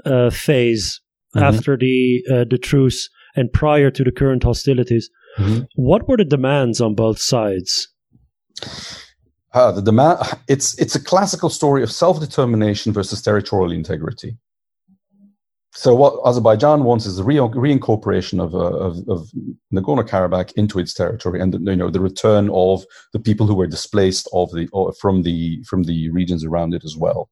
[0.05, 1.01] uh, phase
[1.35, 1.45] mm-hmm.
[1.45, 5.63] after the uh, the truce and prior to the current hostilities, mm-hmm.
[5.75, 7.89] what were the demands on both sides?
[9.53, 14.37] Uh, the demand it's it's a classical story of self determination versus territorial integrity
[15.77, 19.31] so what Azerbaijan wants is the re- reincorporation of, uh, of, of
[19.75, 24.27] Nagorno-Karabakh into its territory, and you know the return of the people who were displaced
[24.33, 24.67] of the
[24.99, 27.29] from the from the regions around it as well.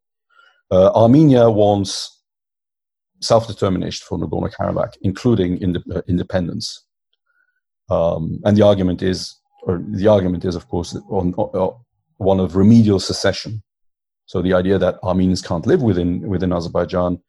[0.71, 2.23] Uh, Armenia wants
[3.23, 6.85] self-determination for Nagorno-Karabakh, including ind- uh, independence.
[7.89, 11.77] Um, and the argument is, or the argument is, of course, on, on,
[12.19, 13.63] one of remedial secession.
[14.27, 17.23] So the idea that Armenians can't live within within Azerbaijan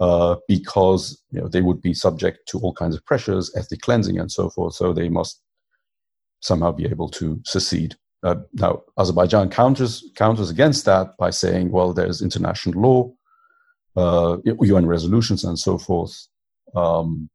[0.00, 4.18] uh, because you know they would be subject to all kinds of pressures, ethnic cleansing,
[4.18, 4.74] and so forth.
[4.74, 5.40] So they must
[6.40, 7.94] somehow be able to secede.
[8.22, 13.12] Uh, now, Azerbaijan counters counters against that by saying, well, there's international law,
[13.96, 16.26] uh, UN resolutions, and so forth,
[16.74, 17.28] um,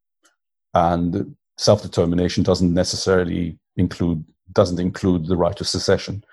[0.73, 6.23] and self determination doesn't necessarily include doesn't include the right to secession,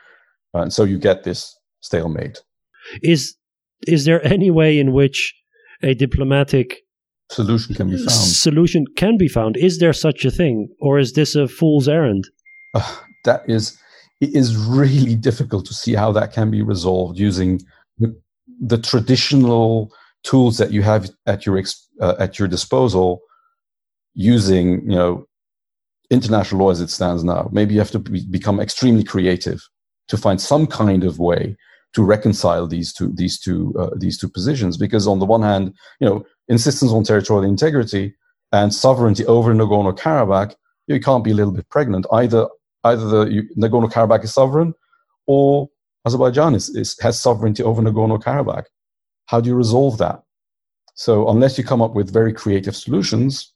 [0.54, 2.42] and so you get this stalemate.
[3.02, 3.36] Is
[3.86, 5.34] is there any way in which
[5.82, 6.82] a diplomatic
[7.30, 8.10] solution can be found.
[8.10, 9.56] Solution can be found.
[9.56, 12.28] Is there such a thing, or is this a fool's errand?
[12.74, 13.78] Uh, that is,
[14.20, 17.60] it is really difficult to see how that can be resolved using
[17.98, 18.14] the,
[18.60, 21.60] the traditional tools that you have at your
[22.00, 23.20] uh, at your disposal,
[24.14, 25.26] using you know
[26.10, 27.48] international law as it stands now.
[27.52, 29.60] Maybe you have to be, become extremely creative
[30.08, 31.56] to find some kind of way
[31.96, 34.76] to reconcile these two these two uh, these two positions.
[34.76, 38.14] Because on the one hand you know insistence on territorial integrity
[38.52, 40.54] and sovereignty over Nagorno-Karabakh
[40.87, 42.06] you can't be a little bit pregnant.
[42.12, 42.46] Either
[42.85, 44.72] either the Nagorno-Karabakh is sovereign
[45.26, 45.68] or
[46.06, 48.66] Azerbaijan is, is, has sovereignty over Nagorno-Karabakh.
[49.26, 50.22] How do you resolve that?
[50.94, 53.52] So unless you come up with very creative solutions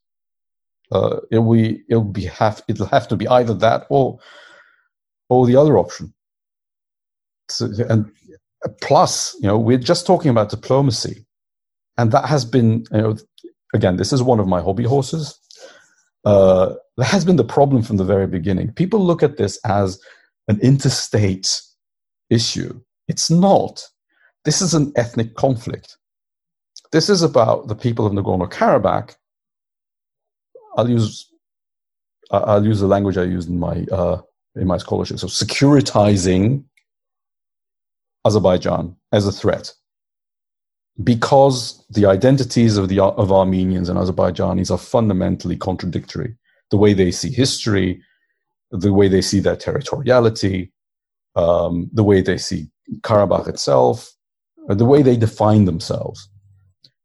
[0.92, 4.18] uh, it'll be it'll be have it'll have to be either that or
[5.28, 6.12] or the other option.
[7.48, 8.10] So, and
[8.80, 11.26] plus, you know, we're just talking about diplomacy,
[11.96, 13.16] and that has been, you know,
[13.74, 15.38] again, this is one of my hobby horses.
[16.24, 18.72] Uh, that has been the problem from the very beginning.
[18.72, 19.98] People look at this as
[20.48, 21.60] an interstate
[22.28, 22.78] issue.
[23.08, 23.86] It's not.
[24.44, 25.96] This is an ethnic conflict.
[26.92, 29.14] This is about the people of Nagorno Karabakh.
[30.76, 31.26] I'll use
[32.30, 34.20] I'll use the language I used in my uh,
[34.56, 35.18] in my scholarship.
[35.18, 36.64] So securitizing
[38.24, 39.72] Azerbaijan as a threat
[41.02, 46.36] because the identities of the of Armenians and Azerbaijanis are fundamentally contradictory.
[46.70, 48.02] The way they see history,
[48.70, 50.70] the way they see their territoriality,
[51.36, 52.68] um, the way they see
[53.00, 54.10] Karabakh itself,
[54.68, 56.28] uh, the way they define themselves.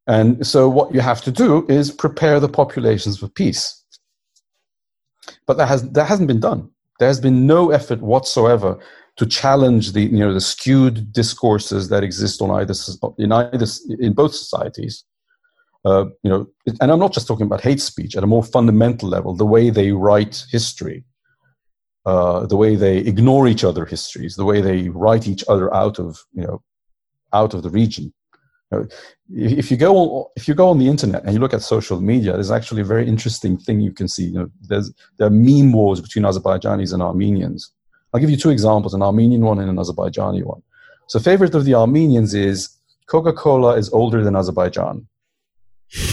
[0.07, 3.83] And so, what you have to do is prepare the populations for peace.
[5.47, 6.69] But that has that hasn't been done.
[6.99, 8.79] There has been no effort whatsoever
[9.17, 12.73] to challenge the you know the skewed discourses that exist on either
[13.17, 13.65] in either
[13.99, 15.03] in both societies.
[15.85, 16.47] Uh, you know,
[16.81, 19.69] and I'm not just talking about hate speech at a more fundamental level, the way
[19.69, 21.05] they write history,
[22.07, 25.99] uh, the way they ignore each other histories, the way they write each other out
[25.99, 26.61] of you know
[27.33, 28.13] out of the region.
[28.71, 28.87] You know,
[29.29, 32.01] if you go on, if you go on the internet and you look at social
[32.01, 34.25] media, there's actually a very interesting thing you can see.
[34.25, 37.71] You know, there's there are meme wars between Azerbaijanis and Armenians
[38.15, 40.61] I'll give you two examples an Armenian one and an Azerbaijani one.
[41.07, 42.69] So, favorite of the Armenians is
[43.07, 45.05] Coca Cola is older than Azerbaijan.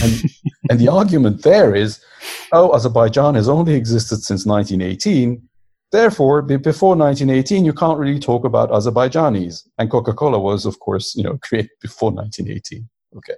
[0.03, 0.25] And,
[0.71, 2.05] and the argument there is
[2.51, 5.49] oh, Azerbaijan has only existed since 1918.
[5.93, 9.69] Therefore, before 1918, you can't really talk about Azerbaijanis.
[9.79, 12.89] And Coca Cola was, of course, you know, created before 1918.
[13.17, 13.35] Okay.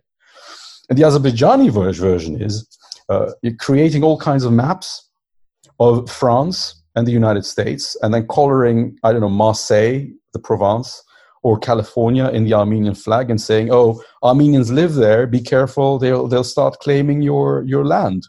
[0.88, 2.66] And the Azerbaijani version is
[3.10, 5.10] uh, creating all kinds of maps
[5.78, 11.02] of France and the United States, and then coloring, I don't know, Marseille, the Provence,
[11.42, 15.26] or California in the Armenian flag and saying, "Oh, Armenians live there.
[15.26, 18.22] Be careful; they'll they'll start claiming your your land."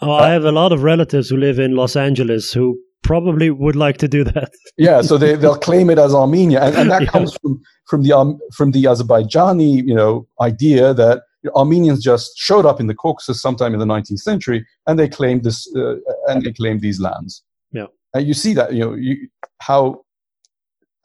[0.00, 3.76] Oh, I have a lot of relatives who live in Los Angeles who probably would
[3.76, 4.50] like to do that.
[4.76, 7.10] yeah, so they they'll claim it as Armenia, and, and that yeah.
[7.10, 11.22] comes from from the um, from the Azerbaijani you know idea that
[11.54, 15.44] Armenians just showed up in the Caucasus sometime in the 19th century, and they claimed
[15.44, 15.94] this, uh,
[16.26, 17.42] and they claimed these lands.
[17.72, 19.28] Yeah, and you see that you know you,
[19.60, 20.04] how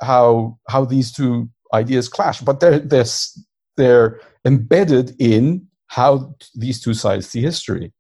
[0.02, 3.06] how how these two ideas clash, but they're they're
[3.78, 7.93] they're embedded in how these two sides see history.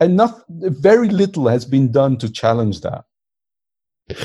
[0.00, 3.04] And not, very little has been done to challenge that.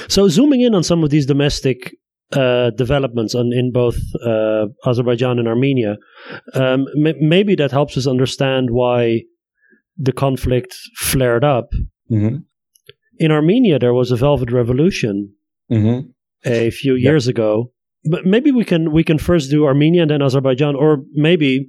[0.10, 1.96] So, zooming in on some of these domestic
[2.34, 5.98] uh, developments on, in both uh, Azerbaijan and Armenia,
[6.54, 9.22] um, m- maybe that helps us understand why
[9.98, 11.70] the conflict flared up.
[12.12, 12.38] Mm-hmm.
[13.18, 15.34] In Armenia, there was a Velvet Revolution
[15.72, 16.10] Mm-hmm.
[16.46, 17.72] a few years ago.
[18.10, 21.66] But maybe we can we can first do Armenia and then Azerbaijan, or maybe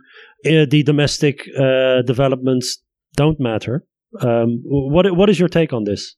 [0.47, 2.81] uh, the domestic uh, developments
[3.15, 3.85] don't matter.
[4.21, 6.17] Um, what what is your take on this?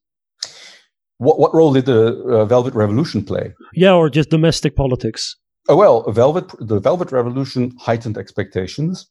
[1.23, 3.55] What, what role did the uh, Velvet Revolution play?
[3.75, 5.37] Yeah, or just domestic politics.
[5.69, 9.09] Oh, well, Velvet, the Velvet Revolution heightened expectations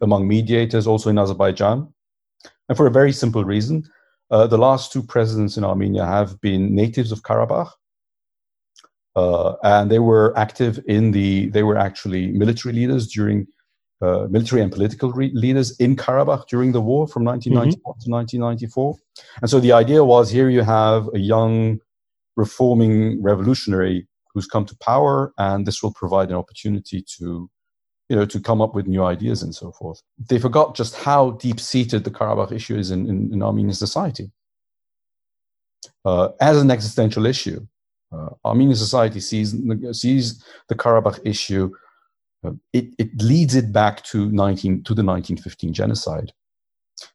[0.00, 1.92] among mediators, also in Azerbaijan,
[2.68, 3.82] and for a very simple reason.
[4.30, 7.72] Uh, the last two presidents in Armenia have been natives of Karabakh,
[9.16, 11.48] uh, and they were active in the.
[11.48, 13.48] They were actually military leaders during
[14.02, 18.00] uh, military and political re- leaders in Karabakh during the war from 1991 mm-hmm.
[18.00, 18.96] to 1994.
[19.42, 21.80] And so the idea was here you have a young,
[22.36, 27.50] reforming revolutionary who's come to power, and this will provide an opportunity to,
[28.08, 30.00] you know, to come up with new ideas and so forth.
[30.28, 34.30] They forgot just how deep-seated the Karabakh issue is in, in, in Armenian society
[36.04, 37.66] uh, as an existential issue.
[38.12, 39.54] Uh, Armenian society sees
[39.92, 41.70] sees the Karabakh issue
[42.72, 46.32] it, it leads it back to 19 to the 1915 genocide.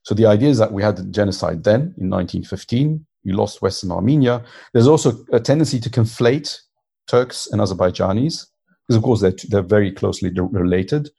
[0.04, 3.06] So the idea is that we had the genocide then in 1915.
[3.24, 4.44] We lost Western Armenia.
[4.74, 6.58] There's also a tendency to conflate
[7.08, 8.46] Turks and Azerbaijanis
[8.88, 11.10] because, of course, they're, they're very closely related.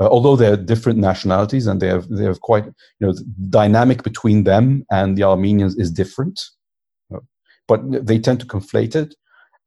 [0.00, 3.14] Uh, although they're different nationalities and they have they have quite you know
[3.48, 6.42] dynamic between them and the Armenians is different,
[7.14, 7.20] uh,
[7.68, 9.14] but they tend to conflate it,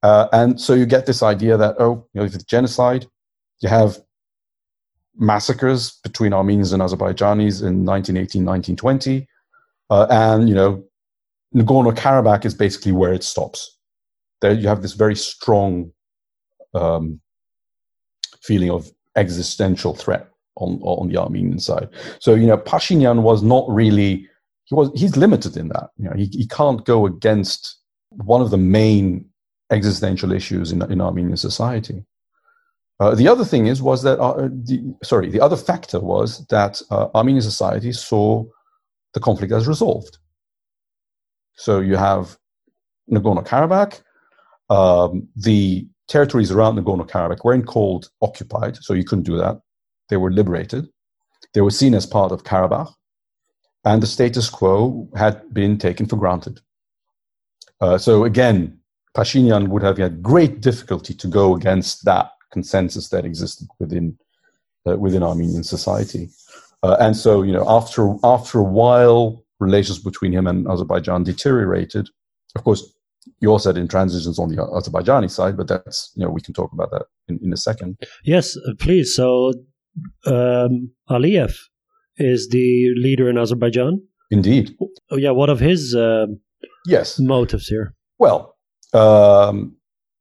[0.04, 3.08] uh, and so you get this idea that oh you know if it's genocide,
[3.62, 3.98] you have
[5.16, 9.28] massacres between Armenians and Azerbaijanis in 1918, 1920.
[9.90, 10.84] Uh, and, you know,
[11.56, 13.78] Nagorno-Karabakh is basically where it stops.
[14.42, 15.92] There you have this very strong
[16.74, 17.20] um,
[18.44, 21.90] feeling of existential threat on, on the Armenian side.
[22.20, 24.28] So, you know, Pashinyan was not really,
[24.66, 25.90] he was, he's limited in that.
[25.98, 27.78] You know, he, he can't go against
[28.10, 29.26] one of the main
[29.72, 32.06] existential issues in, in Armenian society.
[33.00, 36.82] Uh, the other thing is was that uh, the, sorry the other factor was that
[36.90, 38.44] uh, Armenian society saw
[39.14, 40.18] the conflict as resolved.
[41.56, 42.38] So you have
[43.12, 44.02] Nagorno-Karabakh.
[44.70, 49.60] Um, the territories around Nagorno-Karabakh weren't called occupied, so you couldn't do that.
[50.10, 50.88] They were liberated.
[51.54, 52.94] They were seen as part of Karabakh,
[53.86, 56.62] and the status quo had been taken for granted.
[57.80, 58.80] Uh, so again,
[59.16, 64.18] Pashinyan would have had great difficulty to go against that consensus that existed within
[64.88, 66.30] uh, within Armenian society.
[66.84, 72.10] Uh, and so, you know, after after a while, relations between him and Azerbaijan deteriorated.
[72.56, 72.94] Of course,
[73.40, 76.54] you also had in transitions on the Azerbaijani side, but that's you know we can
[76.54, 77.98] talk about that in, in a second.
[78.24, 79.16] Yes, uh, please.
[79.16, 79.54] So
[80.26, 81.56] um, Aliyev
[82.18, 84.02] is the leader in Azerbaijan.
[84.32, 84.76] Indeed.
[85.12, 85.32] Oh yeah.
[85.32, 86.28] What of his uh,
[86.86, 87.94] yes motives here?
[88.20, 88.56] Well,
[88.94, 89.77] um,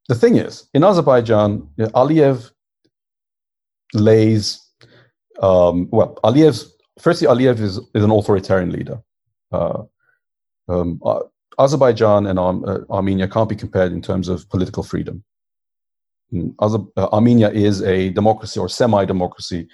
[0.07, 2.51] the thing is, in Azerbaijan, Aliyev
[3.93, 4.59] lays,
[5.41, 9.01] um, well, Aliyev's, firstly, Aliyev is, is an authoritarian leader.
[9.51, 9.83] Uh,
[10.69, 11.19] um, uh,
[11.59, 15.23] Azerbaijan and uh, Armenia can't be compared in terms of political freedom.
[16.33, 19.67] Mm, Azer- uh, Armenia is a democracy or semi-democracy.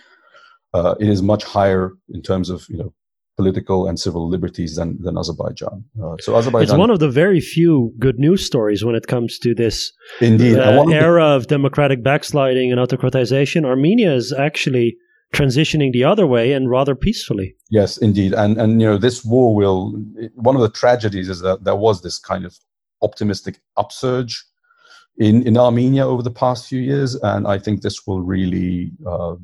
[0.74, 2.94] Uh, it is much higher in terms of you know
[3.36, 5.84] political and civil liberties than, than Azerbaijan.
[6.02, 6.64] Uh, so Azerbaijan.
[6.64, 9.92] It's one of the very few good news stories when it comes to this
[10.22, 13.66] indeed uh, era of democratic backsliding and autocratization.
[13.66, 14.98] Armenia is actually
[15.34, 17.56] transitioning the other way and rather peacefully.
[17.70, 19.94] Yes, indeed, and and you know this war will.
[20.36, 22.56] One of the tragedies is that there was this kind of
[23.02, 24.46] optimistic upsurge
[25.18, 29.36] in in Armenia over the past few years, and I think this will really uh,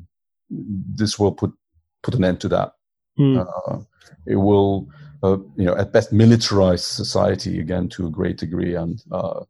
[0.48, 1.52] this will put
[2.02, 2.72] put an end to that.
[3.18, 3.46] Mm.
[3.46, 3.78] Uh,
[4.26, 4.88] it will,
[5.22, 9.40] uh, you know, at best militarize society again to a great degree, and uh,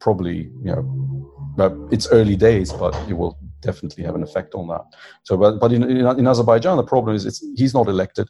[0.00, 4.84] probably, you know, it's early days, but it will definitely have an effect on that.
[5.24, 8.28] So, but, but in, in, in Azerbaijan, the problem is it's, he's not elected,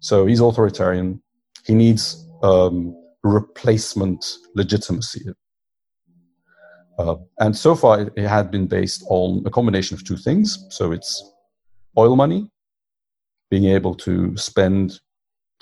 [0.00, 1.22] so he's authoritarian.
[1.66, 4.24] He needs um, replacement
[4.54, 5.26] legitimacy.
[6.98, 10.66] Uh, and so far, it, it, had been based on a combination of two things.
[10.70, 11.32] So it's
[11.96, 12.50] oil money
[13.50, 15.00] being able to spend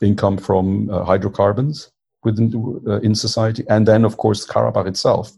[0.03, 1.91] income from uh, hydrocarbons
[2.25, 2.53] within
[2.87, 5.33] uh, in society, and then of course Karabakh itself.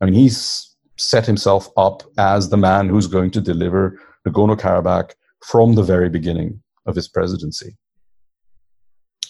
[0.00, 5.12] I mean, he's set himself up as the man who's going to deliver Nagorno Karabakh
[5.44, 7.76] from the very beginning of his presidency,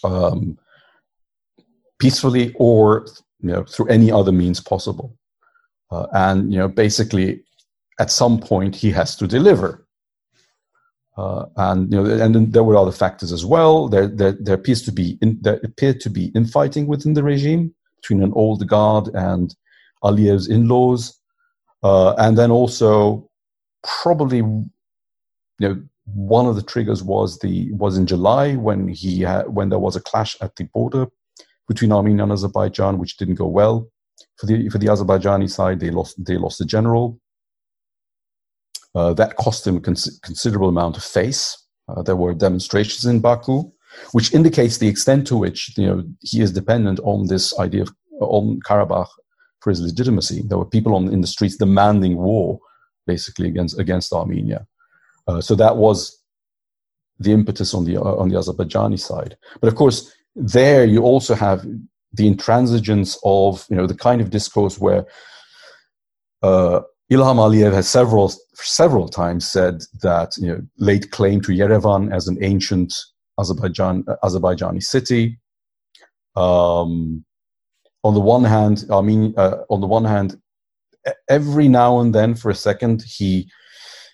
[0.03, 0.57] um,
[1.99, 3.05] peacefully or
[3.41, 5.17] you know through any other means possible.
[5.91, 7.43] Uh, and you know, basically,
[7.99, 9.86] at some point, he has to deliver.
[11.17, 13.87] Uh, and you know, and then there were other factors as well.
[13.87, 17.73] There, there, there appears to be in, there appeared to be infighting within the regime
[17.95, 19.55] between an old guard and
[20.03, 21.19] Aliyev's in-laws,
[21.81, 23.27] uh, and then also
[23.83, 24.69] probably, you
[25.59, 29.95] know, one of the triggers was the was in July when he when there was
[29.95, 31.07] a clash at the border
[31.67, 33.89] between Armenia and Azerbaijan, which didn't go well
[34.37, 35.79] for the for the Azerbaijani side.
[35.79, 37.19] They lost they lost a general.
[38.97, 41.41] Uh, that cost him a cons- considerable amount of face.
[41.87, 43.71] Uh, there were demonstrations in Baku,
[44.11, 47.89] which indicates the extent to which you know he is dependent on this idea of
[48.19, 49.11] on Karabakh
[49.61, 50.41] for his legitimacy.
[50.47, 52.59] There were people on in the streets demanding war,
[53.05, 54.65] basically against against Armenia.
[55.27, 55.97] Uh, so that was
[57.19, 59.37] the impetus on the uh, on the Azerbaijani side.
[59.61, 61.59] But of course, there you also have
[62.13, 65.05] the intransigence of you know the kind of discourse where
[66.41, 66.81] uh,
[67.11, 72.27] Ilham Aliyev has several several times said that you know laid claim to Yerevan as
[72.27, 72.93] an ancient
[73.39, 75.39] Azerbaijan Azerbaijani city.
[76.35, 77.23] Um,
[78.03, 80.39] on the one hand, I mean, uh, on the one hand,
[81.29, 83.49] every now and then, for a second, he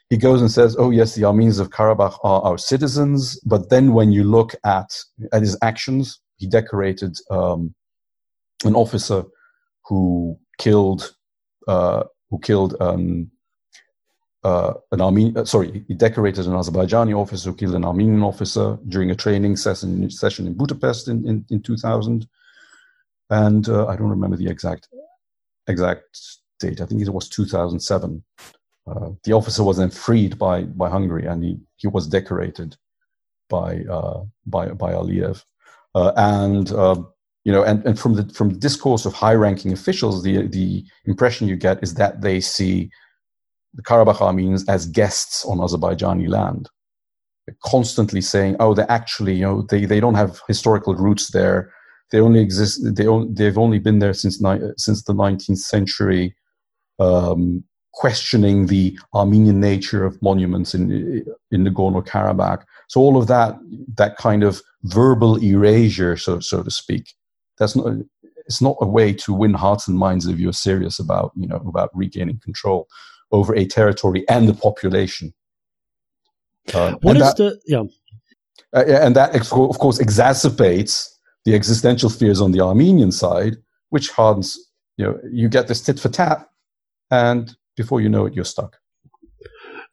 [0.10, 3.94] he goes and says, "Oh yes, the Armenians of Karabakh are our citizens." But then,
[3.94, 4.92] when you look at
[5.32, 7.74] at his actions, he decorated um,
[8.64, 9.24] an officer
[9.86, 11.16] who killed
[11.68, 13.30] uh, who killed um,
[14.44, 15.38] uh, an Armenian.
[15.38, 19.56] Uh, sorry, he decorated an Azerbaijani officer who killed an Armenian officer during a training
[19.56, 22.28] session session in Budapest in in, in 2000.
[23.30, 24.88] And uh, I don't remember the exact
[25.68, 26.20] exact
[26.60, 26.82] date.
[26.82, 28.24] I think it was 2007.
[28.88, 32.76] Uh, the officer was then freed by by Hungary, and he, he was decorated
[33.48, 35.44] by uh, by by Aliyev.
[35.94, 36.72] Uh, and
[37.44, 41.48] you know, and, and from the from the discourse of high-ranking officials, the the impression
[41.48, 42.90] you get is that they see
[43.74, 46.70] the Karabakh Armenians as guests on Azerbaijani land,
[47.48, 51.72] They're constantly saying, "Oh, they actually, you know, they they don't have historical roots there.
[52.12, 52.82] They only exist.
[52.96, 56.36] They on, they've only been there since ni- since the 19th century."
[57.00, 57.64] Um,
[57.94, 62.64] questioning the Armenian nature of monuments in in Nagorno Karabakh.
[62.90, 63.58] So all of that
[63.98, 67.14] that kind of verbal erasure, so so to speak,
[67.58, 67.94] that's not
[68.46, 71.58] it's not a way to win hearts and minds if you're serious about you know
[71.68, 72.88] about regaining control
[73.32, 75.34] over a territory and the population.
[76.74, 77.84] Uh, what is that, the yeah?
[78.74, 81.10] Uh, and that of course exacerbates
[81.46, 83.58] the existential fears on the Armenian side,
[83.90, 84.58] which hardens
[84.98, 86.48] you know you get this tit for tat,
[87.12, 88.78] and before you know it, you're stuck.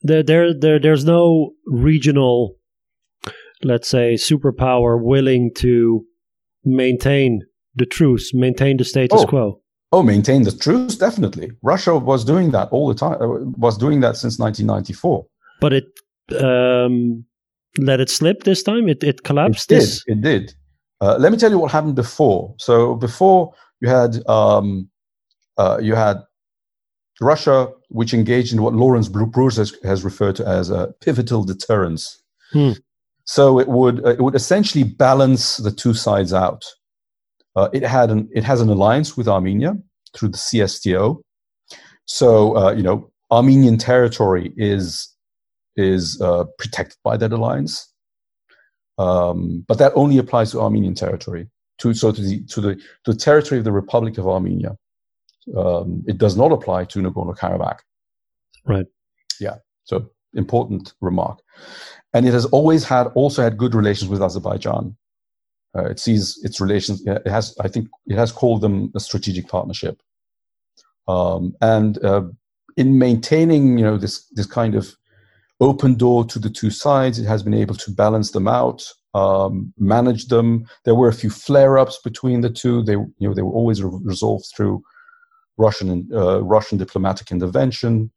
[0.03, 2.57] There, there, there there's no regional,
[3.63, 6.05] let's say, superpower willing to
[6.65, 7.43] maintain
[7.75, 9.27] the truce, maintain the status oh.
[9.27, 9.61] quo.
[9.93, 11.51] Oh, maintain the truce, definitely.
[11.63, 13.21] Russia was doing that all the time.
[13.21, 15.27] Uh, was doing that since 1994.
[15.61, 15.85] But it
[16.41, 17.25] um,
[17.79, 18.89] let it slip this time.
[18.89, 19.71] It it collapsed.
[19.73, 19.99] It did.
[20.07, 20.55] It did.
[21.01, 22.55] Uh, let me tell you what happened before.
[22.59, 24.89] So before you had um,
[25.57, 26.19] uh, you had
[27.21, 32.23] Russia, which engaged in what Laurence Broers has, has referred to as a pivotal deterrence.
[32.53, 32.73] Hmm.
[33.25, 36.65] So it would uh, it would essentially balance the two sides out.
[37.57, 39.77] Uh, it had an it has an alliance with Armenia
[40.15, 41.21] through the CSTO.
[42.07, 45.09] So uh, you know Armenian territory is
[45.77, 47.93] is uh, protected by that alliance,
[48.99, 51.49] um, but that only applies to Armenian territory.
[51.79, 54.77] To so to the to the to the territory of the Republic of Armenia.
[55.57, 57.79] Um, it does not apply to Nagorno Karabakh.
[58.67, 58.87] Right.
[59.41, 59.57] Yeah.
[59.85, 61.41] So important remark.
[62.13, 64.97] And it has always had also had good relations with Azerbaijan.
[65.77, 67.03] Uh, it sees its relations.
[67.07, 70.03] It has, I think, it has called them a strategic partnership.
[71.07, 72.23] Um, and uh,
[72.77, 74.97] in maintaining, you know, this this kind of
[75.61, 78.83] open door to the two sides, it has been able to balance them out,
[79.15, 80.67] um, manage them.
[80.85, 82.83] There were a few flare-ups between the two.
[82.83, 84.83] They, you know, they were always re- resolved through
[85.57, 88.11] Russian uh, Russian diplomatic intervention,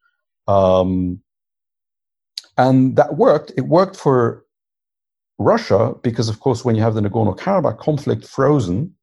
[0.47, 1.21] um,
[2.57, 3.51] and that worked.
[3.57, 4.45] It worked for
[5.43, 8.93] Russia because, of course, when you have the Nagorno Karabakh conflict frozen,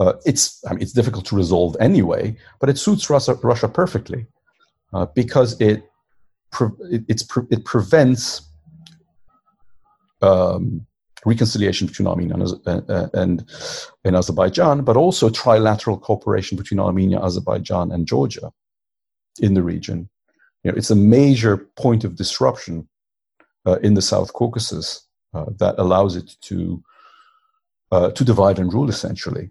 [0.00, 4.26] uh, it's I mean, it's difficult to resolve anyway, but it suits Russia, Russia perfectly
[4.92, 5.84] uh, because it
[6.90, 7.04] it,
[7.50, 8.42] it prevents
[10.22, 10.86] um,
[11.24, 13.44] reconciliation between Armenia and, uh, and,
[14.04, 18.50] and Azerbaijan, but also trilateral cooperation between Armenia, Azerbaijan, and Georgia
[19.40, 20.08] in the region.
[20.64, 22.88] You know, it's a major point of disruption
[23.66, 26.82] uh, in the South Caucasus uh, that allows it to
[27.92, 29.50] uh, to divide and rule essentially.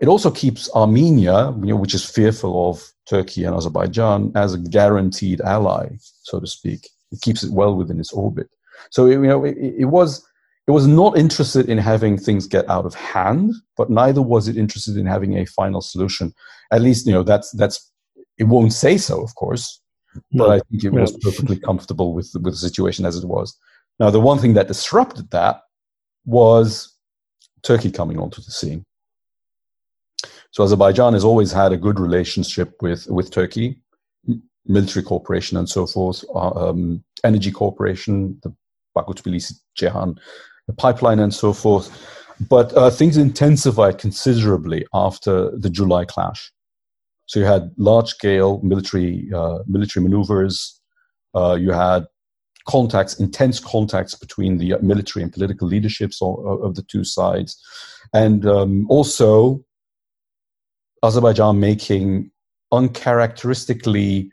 [0.00, 4.58] It also keeps Armenia, you know, which is fearful of Turkey and Azerbaijan, as a
[4.58, 5.88] guaranteed ally,
[6.22, 6.88] so to speak.
[7.10, 8.48] It keeps it well within its orbit.
[8.90, 10.24] So you know, it, it was
[10.68, 14.56] it was not interested in having things get out of hand, but neither was it
[14.56, 16.32] interested in having a final solution.
[16.70, 17.90] At least, you know, that's that's
[18.38, 19.80] it won't say so, of course,
[20.30, 20.46] no.
[20.46, 23.56] but I think it was perfectly comfortable with with the situation as it was.
[24.00, 25.60] Now, the one thing that disrupted that
[26.24, 26.96] was
[27.62, 28.82] Turkey coming onto the scene.
[30.52, 33.80] So Azerbaijan has always had a good relationship with with Turkey,
[34.66, 38.52] military cooperation and so forth, uh, um, energy cooperation, the
[38.94, 40.16] Baku Tbilisi Ceyhan
[40.76, 41.90] pipeline and so forth.
[42.48, 46.52] But uh, things intensified considerably after the July clash.
[47.26, 50.80] So you had large scale military uh, military maneuvers.
[51.34, 52.06] Uh, you had
[52.70, 57.60] contacts, intense contacts between the military and political leaderships of, the two sides,
[58.14, 59.64] and um, also
[61.02, 62.30] Azerbaijan making
[62.70, 64.30] uncharacteristically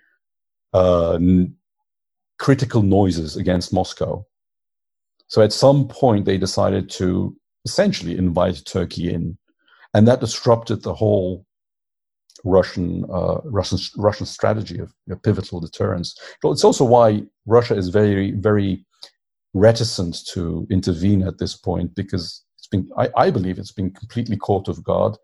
[0.73, 1.17] uh,
[2.37, 4.23] critical noises against Moscow.
[5.27, 7.35] So at some point, they decided to
[7.65, 9.37] essentially invite Turkey in,
[9.95, 11.46] and that disrupted the whole
[12.47, 16.15] Russian uh, Russian Russian strategy of you know, pivotal deterrence.
[16.43, 18.85] It's also why Russia is very very
[19.53, 24.37] reticent to intervene at this point because it's been I, I believe it's been completely
[24.37, 25.15] caught off guard.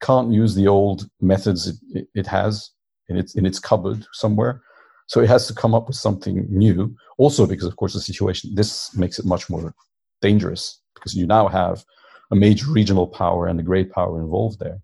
[0.00, 2.70] Can't use the old methods it, it has
[3.08, 4.62] in its in its cupboard somewhere.
[5.06, 6.94] So it has to come up with something new.
[7.18, 9.74] Also, because of course the situation this makes it much more
[10.22, 11.84] dangerous because you now have
[12.30, 14.80] a major regional power and a great power involved there.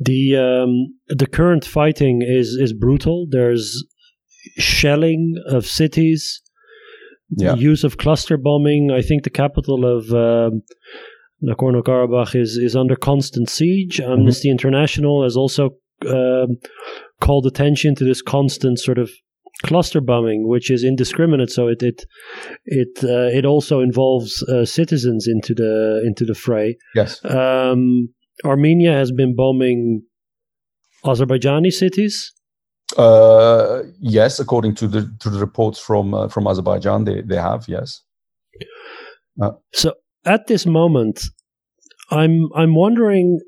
[0.00, 3.26] The um, the current fighting is is brutal.
[3.30, 3.84] There's
[4.56, 6.40] shelling of cities,
[7.36, 7.54] yeah.
[7.54, 8.90] use of cluster bombing.
[8.90, 10.62] I think the capital of um,
[11.42, 13.98] Nagorno Karabakh is is under constant siege.
[13.98, 14.12] Mm-hmm.
[14.12, 15.70] Amnesty International has also
[16.08, 16.58] um,
[17.20, 19.10] called attention to this constant sort of
[19.62, 21.50] cluster bombing, which is indiscriminate.
[21.50, 22.04] So it it
[22.64, 26.76] it uh, it also involves uh, citizens into the into the fray.
[26.94, 27.22] Yes.
[27.24, 28.08] Um,
[28.44, 30.02] Armenia has been bombing
[31.04, 32.32] Azerbaijani cities.
[32.96, 37.66] Uh, yes, according to the to the reports from uh, from Azerbaijan, they they have
[37.68, 38.02] yes.
[39.40, 41.22] Uh, so at this moment,
[42.10, 43.40] I'm I'm wondering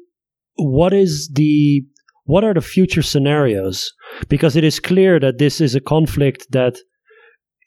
[0.57, 1.82] what is the
[2.24, 3.93] what are the future scenarios?
[4.28, 6.78] Because it is clear that this is a conflict that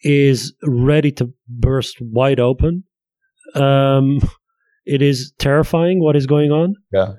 [0.01, 2.83] is ready to burst wide open.
[3.53, 4.21] Um,
[4.85, 6.75] it is terrifying what is going on.
[6.91, 7.13] Yeah.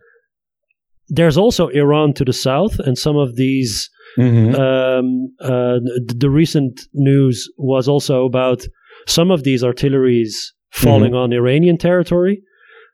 [1.08, 3.90] There's also Iran to the south, and some of these.
[4.18, 4.54] Mm-hmm.
[4.54, 8.64] Um, uh, the recent news was also about
[9.06, 11.32] some of these artilleries falling mm-hmm.
[11.32, 12.40] on Iranian territory.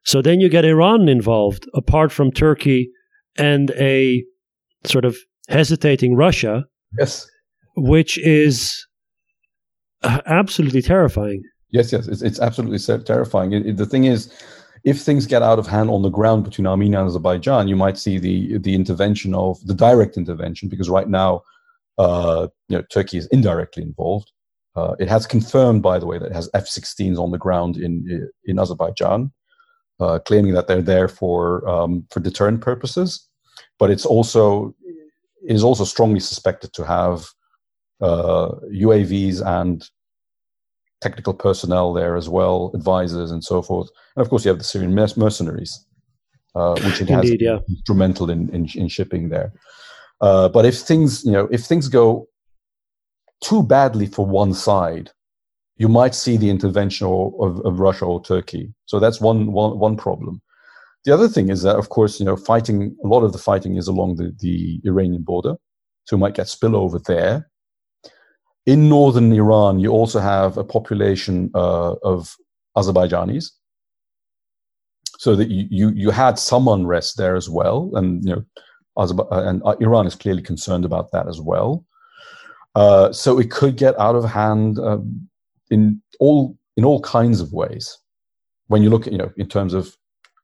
[0.04, 2.90] So then you get Iran involved, apart from Turkey
[3.36, 4.24] and a
[4.84, 5.16] sort of
[5.48, 6.64] hesitating Russia.
[6.98, 7.28] Yes.
[7.76, 8.84] Which is
[10.02, 11.42] uh, absolutely terrifying.
[11.70, 13.52] Yes, yes, it's, it's absolutely terrifying.
[13.52, 14.30] It, it, the thing is,
[14.84, 17.98] if things get out of hand on the ground between Armenia and Azerbaijan, you might
[17.98, 21.42] see the the intervention of the direct intervention because right now,
[21.98, 24.30] uh, you know, Turkey is indirectly involved.
[24.74, 28.28] Uh, it has confirmed, by the way, that it has F-16s on the ground in
[28.44, 29.32] in Azerbaijan,
[30.00, 33.28] uh, claiming that they're there for um, for deterrent purposes
[33.78, 34.74] but it's also
[35.46, 37.26] is also strongly suspected to have
[38.00, 39.88] uh, UAVs and
[41.02, 43.88] technical personnel there as well, advisors and so forth.
[44.14, 45.84] And of course, you have the Syrian mercenaries,
[46.54, 47.58] uh, which it has yeah.
[47.68, 49.52] instrumental in, in, in shipping there.
[50.20, 52.28] Uh, but if things, you know, if things go
[53.42, 55.10] too badly for one side,
[55.76, 58.72] you might see the intervention of, of, of Russia or Turkey.
[58.86, 60.40] So that's one, one, one problem.
[61.04, 63.76] The other thing is that, of course, you know, fighting, a lot of the fighting
[63.76, 65.56] is along the, the Iranian border.
[66.04, 67.50] So you might get spillover there.
[68.66, 72.36] In northern Iran, you also have a population uh, of
[72.76, 73.50] Azerbaijanis.
[75.18, 77.90] So that you, you, you had some unrest there as well.
[77.94, 78.44] And, you know,
[78.96, 81.84] uh, and uh, Iran is clearly concerned about that as well.
[82.74, 85.28] Uh, so it could get out of hand um,
[85.70, 87.98] in all in all kinds of ways.
[88.66, 89.96] When you look at, you know, in terms of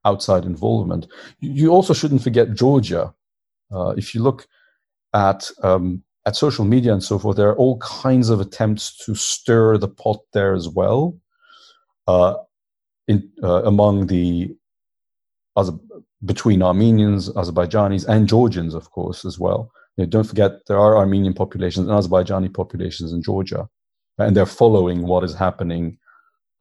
[0.04, 1.06] outside involvement.
[1.40, 3.14] You also shouldn't forget Georgia.
[3.70, 4.46] Uh, if you look
[5.14, 9.14] at um, at social media and so forth, there are all kinds of attempts to
[9.14, 11.18] stir the pot there as well,
[12.06, 12.34] uh,
[13.06, 14.54] in, uh, among the
[16.24, 19.70] between Armenians, Azerbaijanis, and Georgians, of course, as well.
[19.96, 23.68] You know, don't forget there are Armenian populations and Azerbaijani populations in Georgia.
[24.18, 25.96] and they're following what is happening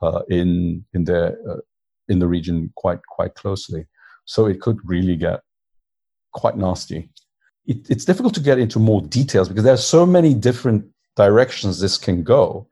[0.02, 1.62] uh, in in the uh,
[2.08, 3.82] in the region quite quite closely.
[4.26, 5.40] So it could really get
[6.42, 7.10] quite nasty.
[7.68, 11.80] It, it's difficult to get into more details because there are so many different directions
[11.80, 12.68] this can go.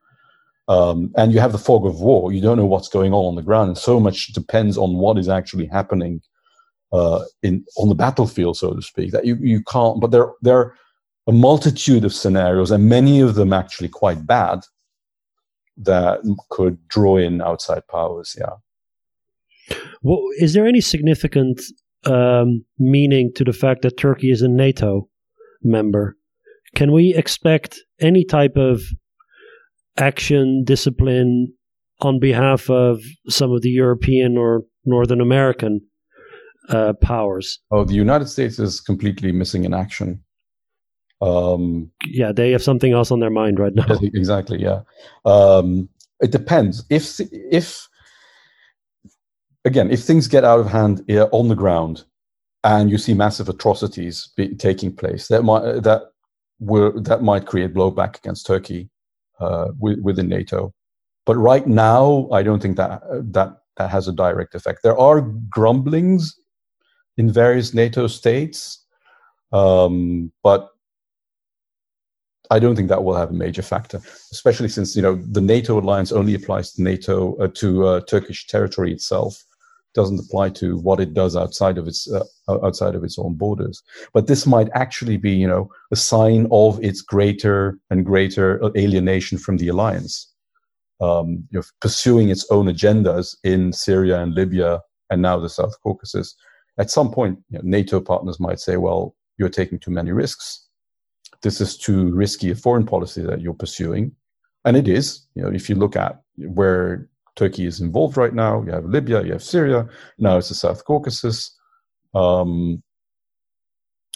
[0.68, 2.34] Um, and you have the fog of war.
[2.34, 5.20] You don't know what's going on on the ground, and so much depends on what
[5.20, 6.22] is actually happening
[6.92, 9.12] uh, in on the battlefield, so to speak.
[9.12, 10.02] That you, you can't.
[10.02, 10.76] But there there are
[11.28, 14.62] a multitude of scenarios, and many of them actually quite bad,
[15.78, 18.36] that could draw in outside powers.
[18.40, 19.76] Yeah.
[20.02, 21.62] Well, is there any significant
[22.06, 25.10] um, meaning to the fact that Turkey is a NATO
[25.64, 26.18] member?
[26.76, 28.82] Can we expect any type of
[29.98, 31.54] action, discipline
[32.02, 35.82] on behalf of some of the European or Northern American
[36.70, 37.60] uh, powers?
[37.72, 40.22] Oh, the United States is completely missing in action.
[41.22, 43.86] Um, yeah, they have something else on their mind right now.
[44.02, 44.62] Exactly.
[44.62, 44.82] Yeah.
[45.24, 45.90] Um,
[46.20, 46.84] it depends.
[46.90, 47.88] If if
[49.66, 52.06] again, if things get out of hand on the ground,
[52.64, 56.02] and you see massive atrocities be, taking place, that might that
[56.60, 58.90] will that might create blowback against Turkey
[59.40, 60.74] uh, within NATO.
[61.26, 63.02] But right now, I don't think that
[63.34, 64.80] that that has a direct effect.
[64.84, 66.36] There are grumblings
[67.18, 68.84] in various NATO states,
[69.52, 70.70] um, but
[72.52, 74.02] I don't think that will have a major factor,
[74.32, 78.48] especially since you know the NATO alliance only applies to NATO uh, to uh, Turkish
[78.48, 79.44] territory itself,
[79.96, 82.24] doesn't apply to what it does outside of its uh,
[82.64, 83.82] outside of its own borders.
[84.14, 89.38] But this might actually be you know a sign of its greater and greater alienation
[89.38, 90.32] from the alliance,
[91.02, 95.76] um, you know, pursuing its own agendas in Syria and Libya and now the South
[95.82, 96.36] Caucasus.
[96.78, 100.66] At some point, you know, NATO partners might say, "Well, you're taking too many risks."
[101.46, 104.12] this is too risky a foreign policy that you're pursuing.
[104.66, 108.64] And it is, you know, if you look at where Turkey is involved right now,
[108.64, 111.52] you have Libya, you have Syria, now it's the South Caucasus.
[112.14, 112.82] Um,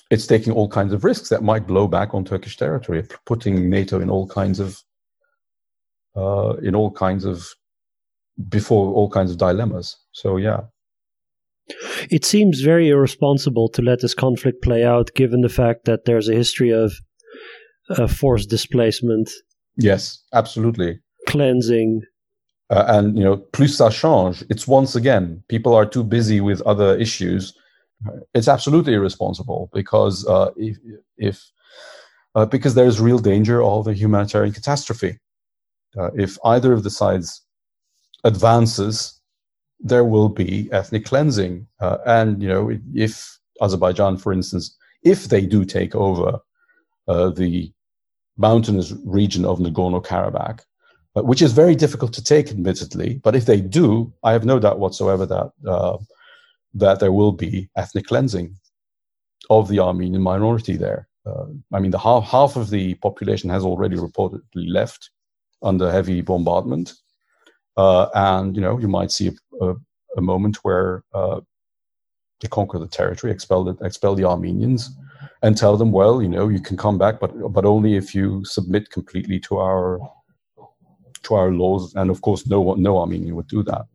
[0.09, 3.99] it's taking all kinds of risks that might blow back on Turkish territory, putting NATO
[3.99, 4.81] in all kinds of
[6.15, 7.47] uh, in all kinds of
[8.47, 9.95] before all kinds of dilemmas.
[10.11, 10.61] So yeah.
[12.09, 16.27] It seems very irresponsible to let this conflict play out, given the fact that there's
[16.27, 16.93] a history of
[17.91, 19.29] uh, forced displacement.
[19.77, 20.99] Yes, absolutely.
[21.27, 22.01] Cleansing.
[22.69, 24.43] Uh, and, you know, plus ça change.
[24.49, 27.53] It's once again, people are too busy with other issues.
[28.33, 30.77] It's absolutely irresponsible because uh, if,
[31.17, 31.51] if
[32.35, 35.17] uh, because there is real danger of a humanitarian catastrophe.
[35.97, 37.41] Uh, if either of the sides
[38.23, 39.19] advances,
[39.79, 41.65] there will be ethnic cleansing.
[41.79, 46.39] Uh, and, you know, if Azerbaijan, for instance, if they do take over
[47.07, 47.71] uh, the
[48.37, 50.61] mountainous region of Nagorno Karabakh,
[51.23, 53.19] which is very difficult to take, admittedly.
[53.23, 55.97] But if they do, I have no doubt whatsoever that uh,
[56.73, 58.55] that there will be ethnic cleansing
[59.49, 61.07] of the Armenian minority there.
[61.25, 65.09] Uh, I mean, the half half of the population has already reportedly left
[65.61, 66.93] under heavy bombardment,
[67.77, 69.75] uh, and you know you might see a, a,
[70.17, 71.41] a moment where uh,
[72.39, 74.89] they conquer the territory, expel the, expel the Armenians
[75.41, 78.43] and tell them, well, you know, you can come back, but but only if you
[78.45, 79.99] submit completely to our
[81.23, 81.93] to our laws.
[81.95, 83.85] And of course, no one, no Armenian would do that.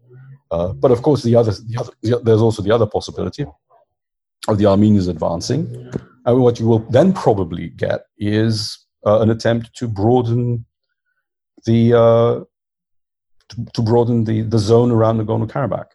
[0.50, 3.44] Uh, but of course, the other, the other the, there's also the other possibility
[4.48, 5.90] of the Armenians advancing.
[6.26, 10.64] And what you will then probably get is uh, an attempt to broaden
[11.66, 12.44] the uh,
[13.48, 15.88] to, to, broaden the, the zone around Nagorno Karabakh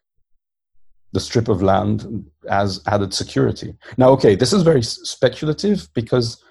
[1.12, 3.76] the strip of land as added security.
[3.98, 6.44] Now, okay, this is very speculative because,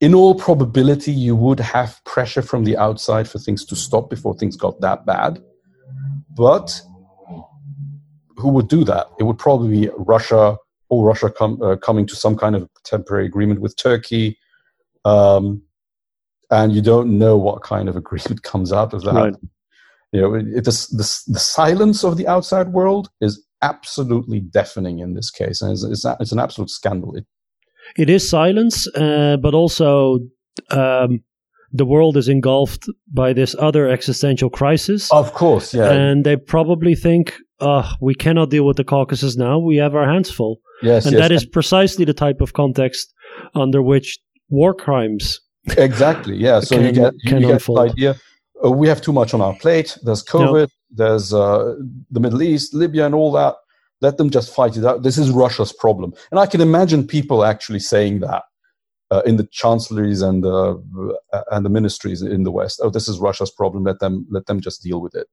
[0.00, 4.36] in all probability, you would have pressure from the outside for things to stop before
[4.36, 5.42] things got that bad.
[6.36, 6.80] But
[8.36, 9.06] who would do that?
[9.18, 10.56] It would probably be Russia
[10.88, 14.38] or Russia com- uh, coming to some kind of temporary agreement with Turkey.
[15.04, 15.62] Um,
[16.50, 19.14] and you don't know what kind of agreement comes out of that.
[19.14, 19.34] Right.
[20.12, 25.00] You know, it, it, the, the, the silence of the outside world is absolutely deafening
[25.00, 27.16] in this case, and it's, it's, it's an absolute scandal.
[27.16, 27.26] It,
[27.96, 30.18] it is silence, uh, but also
[30.70, 31.22] um,
[31.72, 35.10] the world is engulfed by this other existential crisis.
[35.12, 35.90] Of course, yeah.
[35.90, 39.58] And they probably think, uh, we cannot deal with the Caucasus now.
[39.58, 40.60] We have our hands full.
[40.82, 41.22] Yes, and yes.
[41.22, 43.12] that is precisely the type of context
[43.54, 44.18] under which
[44.48, 45.40] war crimes.
[45.78, 46.36] Exactly.
[46.36, 46.60] Yeah.
[46.60, 48.16] So can, you get you, you get the idea.
[48.64, 49.96] Uh, we have too much on our plate.
[50.02, 51.74] There's COVID there's uh,
[52.10, 53.56] the Middle East, Libya, and all that.
[54.04, 55.02] Let them just fight it out.
[55.02, 56.12] This is Russia's problem.
[56.30, 58.42] And I can imagine people actually saying that
[59.10, 60.58] uh, in the chancelleries and the
[61.32, 62.80] uh, and the ministries in the West.
[62.82, 63.84] Oh, this is Russia's problem.
[63.90, 65.28] Let them let them just deal with it.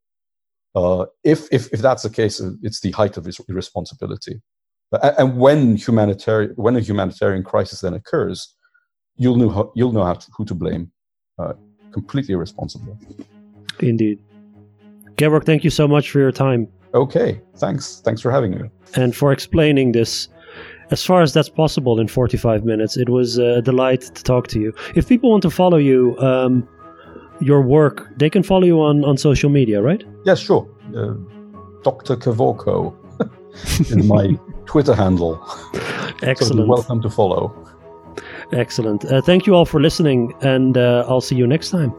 [0.80, 4.36] Uh, if if if that's the case, uh, it's the height of irresponsibility.
[5.20, 8.38] And when humanitarian when a humanitarian crisis then occurs,
[9.22, 10.84] you'll know how, you'll know how to, who to blame.
[11.40, 11.54] Uh,
[11.92, 12.98] completely irresponsible.
[13.80, 14.18] Indeed.
[15.18, 16.62] Georg, thank you so much for your time.
[16.94, 18.02] Okay, thanks.
[18.04, 18.70] Thanks for having me.
[18.96, 20.28] And for explaining this
[20.92, 22.98] as far as that's possible in 45 minutes.
[22.98, 24.74] It was a delight to talk to you.
[24.96, 26.68] If people want to follow you, um,
[27.40, 30.04] your work, they can follow you on, on social media, right?
[30.26, 30.68] Yes, sure.
[30.96, 31.14] Uh,
[31.84, 32.16] Dr.
[32.16, 32.94] Kevorko
[33.80, 35.42] is my Twitter handle.
[36.22, 36.60] Excellent.
[36.62, 37.56] So welcome to follow.
[38.52, 39.06] Excellent.
[39.06, 41.94] Uh, thank you all for listening, and uh, I'll see you next time.